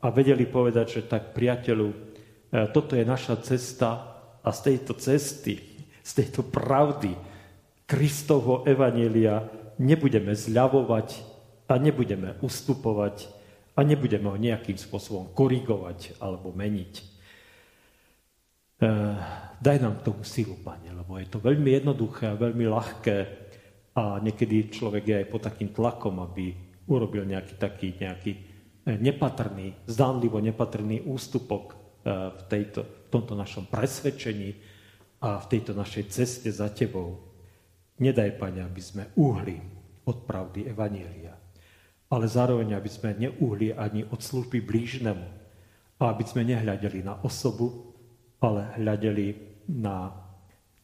a 0.05 0.13
vedeli 0.13 0.45
povedať, 0.45 1.01
že 1.01 1.09
tak, 1.09 1.33
priateľu, 1.33 1.89
e, 1.89 1.97
toto 2.77 2.93
je 2.93 3.09
naša 3.09 3.41
cesta 3.41 3.91
a 4.45 4.49
z 4.53 4.61
tejto 4.69 4.93
cesty, 5.01 5.57
z 6.05 6.11
tejto 6.13 6.45
pravdy 6.45 7.17
Kristovho 7.89 8.69
Evanielia 8.69 9.49
nebudeme 9.81 10.37
zľavovať 10.37 11.09
a 11.73 11.81
nebudeme 11.81 12.37
ustupovať 12.45 13.33
a 13.73 13.81
nebudeme 13.81 14.29
ho 14.29 14.37
nejakým 14.37 14.77
spôsobom 14.77 15.33
korigovať 15.33 16.21
alebo 16.21 16.53
meniť. 16.53 17.15
Eh, 18.85 19.17
daj 19.57 19.79
nám 19.81 20.05
tomu 20.05 20.21
silu, 20.29 20.61
Pane, 20.61 20.93
lebo 20.93 21.17
je 21.17 21.29
to 21.33 21.41
veľmi 21.41 21.73
jednoduché 21.73 22.29
a 22.29 22.37
veľmi 22.37 22.69
ľahké 22.69 23.44
a 23.95 24.19
niekedy 24.19 24.75
človek 24.75 25.05
je 25.07 25.17
aj 25.23 25.27
pod 25.31 25.43
takým 25.47 25.71
tlakom, 25.71 26.19
aby 26.19 26.51
urobil 26.91 27.25
nejaký 27.25 27.55
taký 27.57 27.89
nejaký 27.97 28.33
eh, 28.35 28.99
nepatrný, 28.99 29.87
zdánlivo 29.87 30.43
nepatrný 30.43 31.07
ústupok 31.07 31.73
eh, 31.73 32.35
v, 32.35 32.43
tejto, 32.51 32.81
v 32.83 33.09
tomto 33.09 33.35
našom 33.39 33.71
presvedčení 33.71 34.51
a 35.25 35.41
v 35.41 35.47
tejto 35.49 35.73
našej 35.73 36.05
ceste 36.11 36.51
za 36.53 36.69
Tebou. 36.69 37.33
Nedaj, 38.03 38.37
Pane, 38.37 38.61
aby 38.61 38.83
sme 38.83 39.09
uhli 39.17 39.57
od 40.05 40.27
pravdy 40.27 40.69
Evanielia, 40.69 41.33
ale 42.11 42.27
zároveň, 42.27 42.77
aby 42.77 42.91
sme 42.91 43.17
neuhli 43.17 43.73
ani 43.73 44.05
od 44.05 44.21
služby 44.21 44.61
blížnemu 44.61 45.27
a 46.03 46.13
aby 46.13 46.25
sme 46.27 46.45
nehľadeli 46.45 47.07
na 47.07 47.23
osobu, 47.23 47.95
ale 48.43 48.75
hľadeli 48.77 49.27
na 49.73 50.13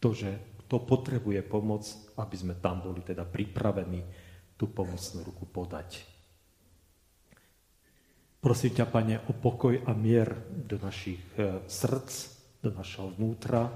to, 0.00 0.16
že 0.16 0.32
to 0.70 0.78
potrebuje 0.78 1.42
pomoc, 1.42 1.82
aby 2.14 2.36
sme 2.38 2.54
tam 2.62 2.78
boli 2.78 3.02
teda 3.02 3.26
pripravení 3.26 4.06
tú 4.54 4.70
pomocnú 4.70 5.26
ruku 5.26 5.50
podať. 5.50 6.06
Prosím 8.38 8.72
ťa, 8.78 8.86
Pane, 8.86 9.16
o 9.26 9.34
pokoj 9.34 9.74
a 9.82 9.92
mier 9.92 10.30
do 10.48 10.78
našich 10.78 11.20
e, 11.34 11.60
srdc, 11.66 12.08
do 12.62 12.70
našho 12.72 13.12
vnútra. 13.18 13.68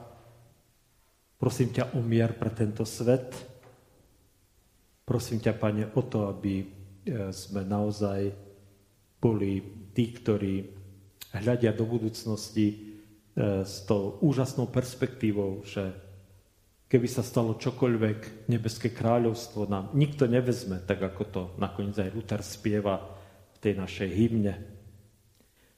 Prosím 1.36 1.74
ťa 1.74 1.98
o 1.98 2.00
mier 2.00 2.32
pre 2.38 2.48
tento 2.54 2.86
svet. 2.86 3.34
Prosím 5.04 5.42
ťa, 5.42 5.52
Pane, 5.58 5.84
o 5.98 6.02
to, 6.06 6.30
aby 6.30 6.62
e, 6.62 6.66
sme 7.34 7.66
naozaj 7.66 8.32
boli 9.20 9.60
tí, 9.92 10.14
ktorí 10.14 10.64
hľadia 11.36 11.76
do 11.76 11.84
budúcnosti 11.84 12.94
E, 13.34 13.66
s 13.66 13.82
tou 13.82 14.14
úžasnou 14.22 14.70
perspektívou, 14.70 15.66
že 15.66 15.90
keby 16.94 17.10
sa 17.10 17.26
stalo 17.26 17.58
čokoľvek, 17.58 18.46
nebeské 18.46 18.94
kráľovstvo 18.94 19.66
nám 19.66 19.90
nikto 19.98 20.30
nevezme, 20.30 20.78
tak 20.78 21.02
ako 21.02 21.22
to 21.26 21.42
nakoniec 21.58 21.98
aj 21.98 22.14
Luther 22.14 22.38
spieva 22.38 23.02
v 23.50 23.58
tej 23.58 23.74
našej 23.82 24.10
hymne. 24.14 24.54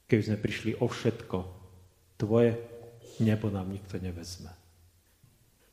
Keby 0.05 0.21
sme 0.21 0.37
prišli 0.37 0.71
o 0.77 0.85
všetko, 0.85 1.37
tvoje 2.21 2.61
nebo 3.17 3.49
nám 3.49 3.65
nikto 3.65 3.97
nevezme. 3.97 4.53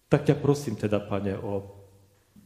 Tak 0.09 0.25
ťa 0.25 0.41
prosím 0.41 0.81
teda, 0.81 1.05
pane, 1.05 1.37
o 1.37 1.77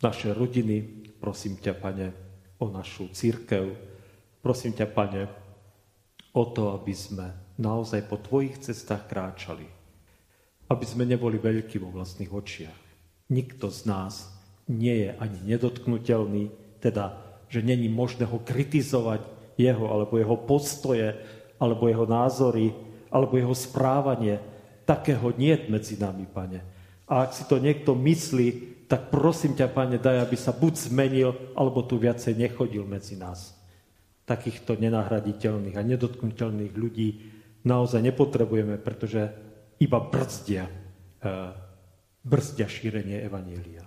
naše 0.03 0.35
rodiny, 0.35 0.83
prosím 1.23 1.55
ťa, 1.55 1.79
pane, 1.79 2.11
o 2.59 2.67
našu 2.67 3.15
církev, 3.15 3.79
prosím 4.43 4.75
ťa, 4.75 4.87
pane, 4.91 5.31
o 6.35 6.43
to, 6.51 6.75
aby 6.75 6.99
sme 6.99 7.55
naozaj 7.63 8.11
po 8.11 8.19
tvojich 8.19 8.59
cestách 8.59 9.07
kráčali. 9.07 9.71
Aby 10.67 10.83
sme 10.83 11.07
neboli 11.07 11.39
veľkí 11.39 11.79
vo 11.79 11.95
vlastných 11.95 12.35
očiach. 12.35 12.88
Nikto 13.29 13.69
z 13.69 13.81
nás 13.85 14.33
nie 14.69 15.09
je 15.09 15.11
ani 15.17 15.39
nedotknutelný, 15.45 16.49
teda, 16.81 17.17
že 17.49 17.65
není 17.65 17.89
možné 17.89 18.25
ho 18.29 18.41
kritizovať, 18.41 19.25
jeho 19.59 19.91
alebo 19.91 20.17
jeho 20.17 20.37
postoje, 20.39 21.19
alebo 21.59 21.91
jeho 21.91 22.07
názory, 22.07 22.71
alebo 23.11 23.35
jeho 23.37 23.53
správanie. 23.53 24.39
Takého 24.87 25.35
nie 25.35 25.53
je 25.53 25.69
medzi 25.69 25.95
nami, 25.99 26.25
pane. 26.25 26.63
A 27.09 27.27
ak 27.27 27.35
si 27.35 27.45
to 27.49 27.59
niekto 27.59 27.97
myslí, 27.99 28.79
tak 28.89 29.13
prosím 29.13 29.53
ťa, 29.53 29.69
pane, 29.69 30.01
daj, 30.01 30.25
aby 30.25 30.37
sa 30.37 30.55
buď 30.55 30.89
zmenil, 30.89 31.31
alebo 31.53 31.85
tu 31.85 32.01
viacej 32.01 32.37
nechodil 32.37 32.89
medzi 32.89 33.21
nás. 33.21 33.53
Takýchto 34.25 34.81
nenahraditeľných 34.81 35.77
a 35.77 35.83
nedotknutelných 35.85 36.73
ľudí 36.73 37.09
naozaj 37.65 38.01
nepotrebujeme, 38.01 38.81
pretože 38.81 39.29
iba 39.81 39.99
brzdia, 40.01 40.69
eh, 40.69 41.68
brzdia 42.25 42.67
šírenie 42.67 43.23
Evanília. 43.23 43.87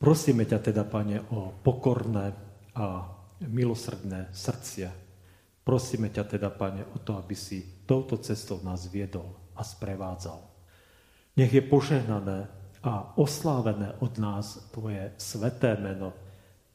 Prosíme 0.00 0.48
ťa 0.48 0.58
teda, 0.72 0.88
Pane, 0.88 1.20
o 1.28 1.52
pokorné 1.60 2.32
a 2.72 3.04
milosrdné 3.44 4.32
srdcia. 4.32 4.88
Prosíme 5.60 6.08
ťa 6.08 6.24
teda, 6.24 6.48
Pane, 6.48 6.88
o 6.96 6.98
to, 7.04 7.20
aby 7.20 7.36
si 7.36 7.84
touto 7.84 8.16
cestou 8.16 8.64
nás 8.64 8.88
viedol 8.88 9.28
a 9.52 9.60
sprevádzal. 9.60 10.40
Nech 11.36 11.52
je 11.52 11.60
požehnané 11.60 12.48
a 12.80 13.12
oslávené 13.20 13.92
od 14.00 14.16
nás 14.16 14.72
Tvoje 14.72 15.12
sveté 15.20 15.76
meno, 15.76 16.16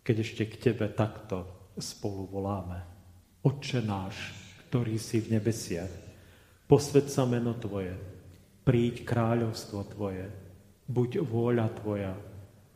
keď 0.05 0.15
ešte 0.21 0.43
k 0.45 0.55
Tebe 0.69 0.93
takto 0.93 1.49
spolu 1.81 2.29
voláme. 2.29 2.85
Otče 3.41 3.81
náš, 3.81 4.37
ktorý 4.69 5.01
si 5.01 5.17
v 5.17 5.37
nebesiach. 5.37 5.89
Posved 6.69 7.09
sa 7.09 7.25
meno 7.25 7.57
Tvoje, 7.57 7.97
príď 8.65 9.05
kráľovstvo 9.05 9.85
Tvoje, 9.93 10.25
buď 10.89 11.21
vôľa 11.21 11.69
Tvoja, 11.77 12.17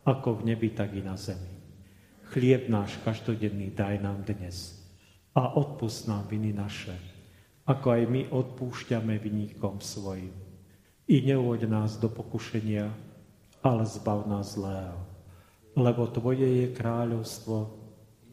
ako 0.06 0.40
v 0.40 0.54
nebi, 0.54 0.70
tak 0.70 0.94
i 0.94 1.02
na 1.02 1.18
zemi. 1.18 1.50
Chlieb 2.30 2.70
náš 2.70 3.02
každodenný 3.02 3.74
daj 3.74 3.98
nám 4.06 4.22
dnes 4.22 4.78
a 5.34 5.58
odpust 5.58 6.06
nám 6.06 6.30
viny 6.30 6.54
naše, 6.54 6.94
ako 7.66 7.90
aj 7.90 8.04
my 8.06 8.22
odpúšťame 8.30 9.18
viníkom 9.18 9.82
svojim. 9.82 10.34
I 11.10 11.26
neuvoď 11.26 11.66
nás 11.66 11.98
do 11.98 12.06
pokušenia, 12.06 12.86
ale 13.66 13.84
zbav 13.90 14.30
nás 14.30 14.54
zlého. 14.54 15.02
Lebo 15.74 16.06
Tvoje 16.06 16.46
je 16.46 16.68
kráľovstvo, 16.70 17.82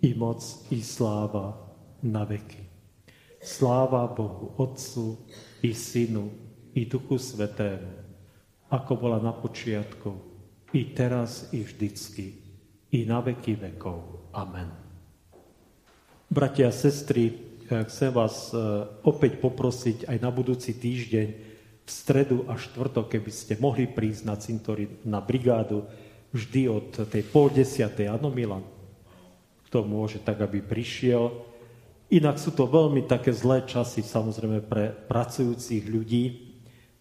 i 0.05 0.13
moc, 0.13 0.45
i 0.69 0.85
sláva 0.85 1.57
na 2.05 2.29
veky. 2.29 2.69
Sláva 3.41 4.05
Bohu, 4.13 4.53
Otcu 4.61 5.25
i 5.65 5.73
Synu 5.73 6.46
i 6.77 6.85
Duchu 6.85 7.17
Svetému, 7.17 8.05
ako 8.69 8.93
bola 9.01 9.17
na 9.17 9.33
počiatku, 9.33 10.13
i 10.77 10.93
teraz, 10.93 11.49
i 11.57 11.65
vždycky, 11.65 12.37
i 12.93 13.09
na 13.09 13.25
veky 13.25 13.57
vekov. 13.57 14.29
Amen. 14.37 14.69
Bratia 16.29 16.69
a 16.69 16.77
sestry, 16.77 17.33
chcem 17.65 18.13
vás 18.13 18.53
e, 18.53 18.61
opäť 19.09 19.41
poprosiť 19.41 20.05
aj 20.05 20.19
na 20.21 20.29
budúci 20.29 20.77
týždeň 20.77 21.29
v 21.87 21.91
stredu 21.91 22.45
a 22.45 22.61
štvrtok, 22.61 23.17
keby 23.17 23.31
ste 23.33 23.55
mohli 23.57 23.89
prísť 23.89 24.23
na 24.27 24.37
cintory, 24.37 25.01
na 25.07 25.25
brigádu 25.25 25.87
vždy 26.35 26.63
od 26.69 26.89
tej 27.09 27.23
pol 27.25 27.49
desiatej. 27.49 28.13
Áno, 28.13 28.29
Milan? 28.29 28.67
Kto 29.71 29.87
môže, 29.87 30.21
tak 30.21 30.45
aby 30.45 30.61
prišiel 30.61 31.57
Inak 32.07 32.39
sú 32.39 32.55
to 32.55 32.71
veľmi 32.71 33.03
také 33.11 33.35
zlé 33.35 33.67
časy 33.67 33.99
samozrejme 33.99 34.63
pre 34.63 34.95
pracujúcich 35.11 35.91
ľudí, 35.91 36.46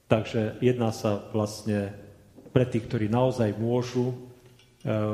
takže 0.07 0.57
jedná 0.61 0.89
sa 0.93 1.21
vlastne 1.33 1.93
pre 2.55 2.63
tých, 2.63 2.87
ktorí 2.87 3.11
naozaj 3.11 3.57
môžu 3.59 4.11
e, 4.11 4.15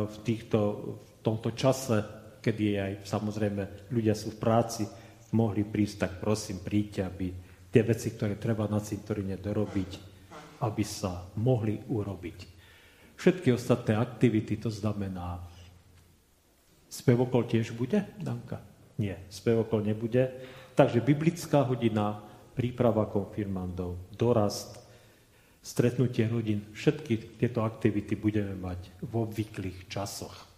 v, 0.06 0.16
týchto, 0.22 0.60
v 1.00 1.12
tomto 1.26 1.54
čase, 1.58 2.06
kedy 2.42 2.62
je 2.62 2.78
aj 2.78 2.94
samozrejme 3.06 3.90
ľudia 3.90 4.14
sú 4.14 4.34
v 4.36 4.42
práci, 4.42 4.84
mohli 5.32 5.64
prísť, 5.64 5.96
tak 5.98 6.12
prosím, 6.20 6.60
príďte, 6.60 7.02
aby 7.08 7.28
tie 7.72 7.82
veci, 7.88 8.12
ktoré 8.12 8.36
treba 8.36 8.68
na 8.68 8.84
cintoríne 8.84 9.40
dorobiť, 9.40 9.92
aby 10.62 10.84
sa 10.84 11.24
mohli 11.40 11.80
urobiť. 11.88 12.40
Všetky 13.16 13.54
ostatné 13.54 13.96
aktivity, 13.96 14.58
to 14.58 14.74
znamená, 14.74 15.40
spevokol 16.90 17.48
tiež 17.48 17.72
bude, 17.78 18.04
Danka? 18.20 18.60
Nie, 19.00 19.24
spevokol 19.32 19.86
nebude. 19.86 20.30
Takže 20.76 21.06
biblická 21.06 21.64
hodina, 21.64 22.22
príprava 22.58 23.08
konfirmandov, 23.08 23.98
dorast, 24.14 24.81
stretnutie 25.62 26.26
rodín, 26.26 26.66
všetky 26.74 27.38
tieto 27.38 27.62
aktivity 27.62 28.18
budeme 28.18 28.58
mať 28.58 29.06
v 29.06 29.14
obvyklých 29.14 29.86
časoch. 29.88 30.50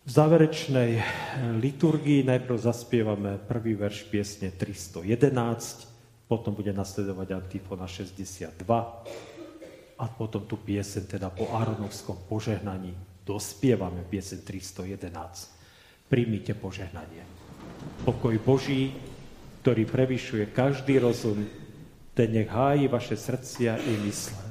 V 0.00 0.10
záverečnej 0.10 0.96
liturgii 1.60 2.24
najprv 2.24 2.56
zaspievame 2.56 3.36
prvý 3.36 3.76
verš 3.76 4.08
piesne 4.08 4.48
311, 4.54 5.06
potom 6.30 6.54
bude 6.54 6.70
nasledovať 6.70 7.28
antifona 7.34 7.84
62 7.84 8.54
a 10.00 10.04
potom 10.08 10.46
tu 10.48 10.56
piesen 10.56 11.04
teda 11.04 11.28
po 11.28 11.52
Aronovskom 11.52 12.24
požehnaní 12.30 12.94
dospievame 13.26 14.06
piesen 14.08 14.40
311. 14.46 16.08
Príjmite 16.08 16.56
požehnanie. 16.56 17.22
Pokoj 18.02 18.34
Boží, 18.40 18.90
ktorý 19.62 19.84
prevyšuje 19.84 20.50
každý 20.56 20.98
rozum, 20.98 21.44
ten 22.20 22.32
nech 22.36 22.48
hájí 22.48 22.88
vaše 22.88 23.16
srdcia 23.16 23.76
i 23.76 23.96
mysle. 24.04 24.44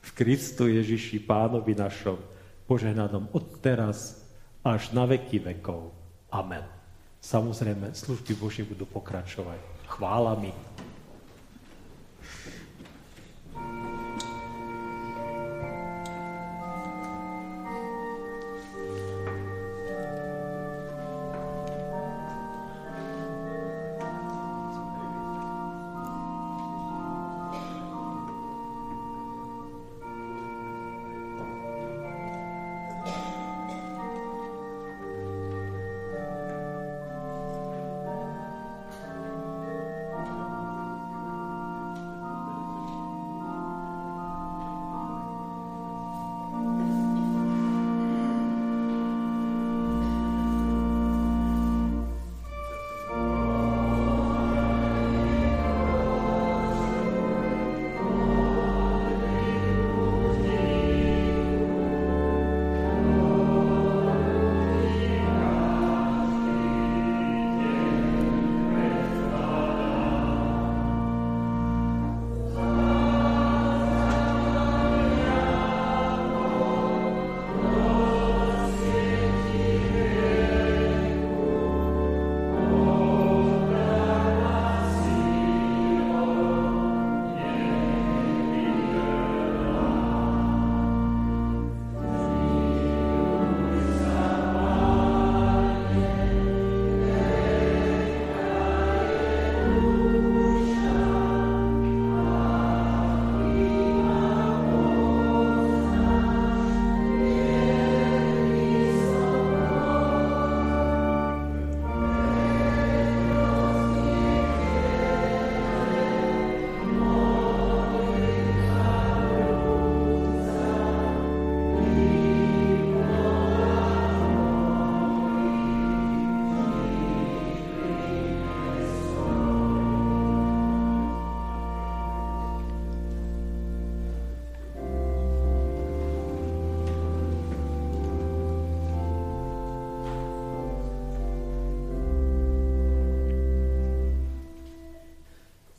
V 0.00 0.12
Kristu 0.12 0.64
Ježiši 0.72 1.20
Pánovi 1.20 1.76
našom, 1.76 2.16
požehnanom 2.64 3.28
od 3.36 3.60
teraz 3.60 4.24
až 4.64 4.96
na 4.96 5.04
veky 5.04 5.36
vekov. 5.36 5.92
Amen. 6.32 6.64
Samozrejme, 7.20 7.92
služby 7.92 8.32
Božie 8.40 8.64
budú 8.64 8.88
pokračovať 8.88 9.60
chválami, 9.84 10.48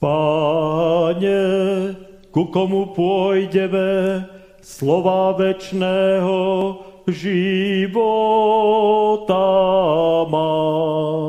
Páne, 0.02 1.46
ku 2.34 2.50
komu 2.50 2.90
pôjdeme 2.98 4.26
slova 4.58 5.38
večného 5.38 6.74
života 7.06 8.10
máš. 10.26 11.21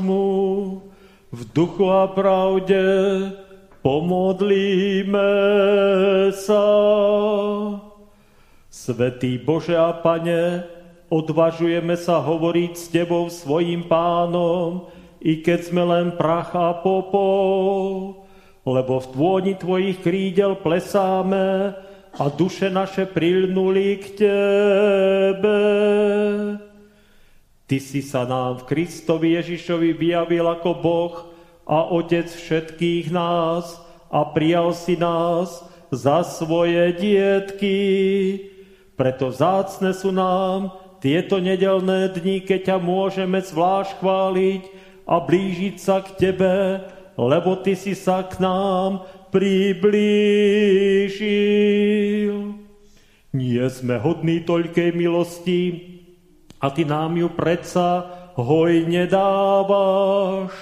Nášmu 0.00 0.80
v 1.30 1.40
duchu 1.52 1.84
a 1.92 2.08
pravde 2.08 2.80
pomodlíme 3.84 5.32
sa. 6.32 6.64
Svetý 8.70 9.38
Bože 9.38 9.76
a 9.76 9.92
Pane, 9.92 10.64
odvažujeme 11.12 11.94
sa 12.00 12.24
hovoriť 12.24 12.72
s 12.74 12.88
Tebou 12.88 13.28
svojim 13.28 13.84
pánom, 13.84 14.88
i 15.20 15.44
keď 15.44 15.60
sme 15.68 15.84
len 15.84 16.16
prach 16.16 16.56
a 16.56 16.72
popol, 16.80 18.16
lebo 18.64 19.04
v 19.04 19.06
tvôni 19.12 19.52
Tvojich 19.60 20.00
krídel 20.00 20.56
plesáme 20.64 21.76
a 22.16 22.24
duše 22.32 22.72
naše 22.72 23.04
prilnuli 23.04 24.00
k 24.00 24.04
Tebe. 24.16 25.60
Ty 27.70 27.78
si 27.78 28.02
sa 28.02 28.26
nám 28.26 28.66
v 28.66 28.74
Kristovi 28.74 29.38
Ježišovi 29.38 29.94
vyjavil 29.94 30.42
ako 30.42 30.70
Boh 30.82 31.30
a 31.62 31.86
Otec 31.86 32.26
všetkých 32.26 33.14
nás 33.14 33.78
a 34.10 34.26
prijal 34.26 34.74
si 34.74 34.98
nás 34.98 35.62
za 35.94 36.26
svoje 36.26 36.90
dietky. 36.98 37.78
Preto 38.98 39.30
zácne 39.30 39.94
sú 39.94 40.10
nám 40.10 40.74
tieto 40.98 41.38
nedelné 41.38 42.10
dni, 42.10 42.42
keď 42.42 42.74
ťa 42.74 42.82
môžeme 42.82 43.38
zvlášť 43.38 44.02
chváliť 44.02 44.66
a 45.06 45.22
blížiť 45.22 45.78
sa 45.78 46.02
k 46.02 46.10
Tebe, 46.18 46.82
lebo 47.14 47.54
Ty 47.54 47.78
si 47.78 47.94
sa 47.94 48.26
k 48.26 48.42
nám 48.42 49.06
priblížil. 49.30 49.78
Nie 53.30 53.70
sme 53.70 53.94
hodní 54.02 54.42
toľkej 54.42 54.90
milosti, 54.90 55.89
a 56.60 56.70
ty 56.70 56.84
nám 56.84 57.16
ju 57.16 57.28
predsa 57.32 58.04
hojne 58.36 59.08
dávaš. 59.08 60.52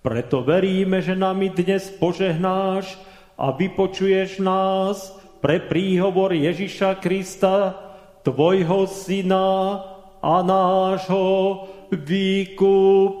Preto 0.00 0.44
veríme, 0.44 1.00
že 1.04 1.16
nami 1.16 1.48
dnes 1.52 1.88
požehnáš 1.96 2.96
a 3.40 3.52
vypočuješ 3.52 4.40
nás 4.40 5.16
pre 5.40 5.60
príhovor 5.60 6.36
Ježiša 6.36 7.00
Krista, 7.00 7.72
Tvojho 8.20 8.84
Syna 8.84 9.80
a 10.20 10.44
nášho 10.44 11.64
vykupiteľa. 11.88 13.20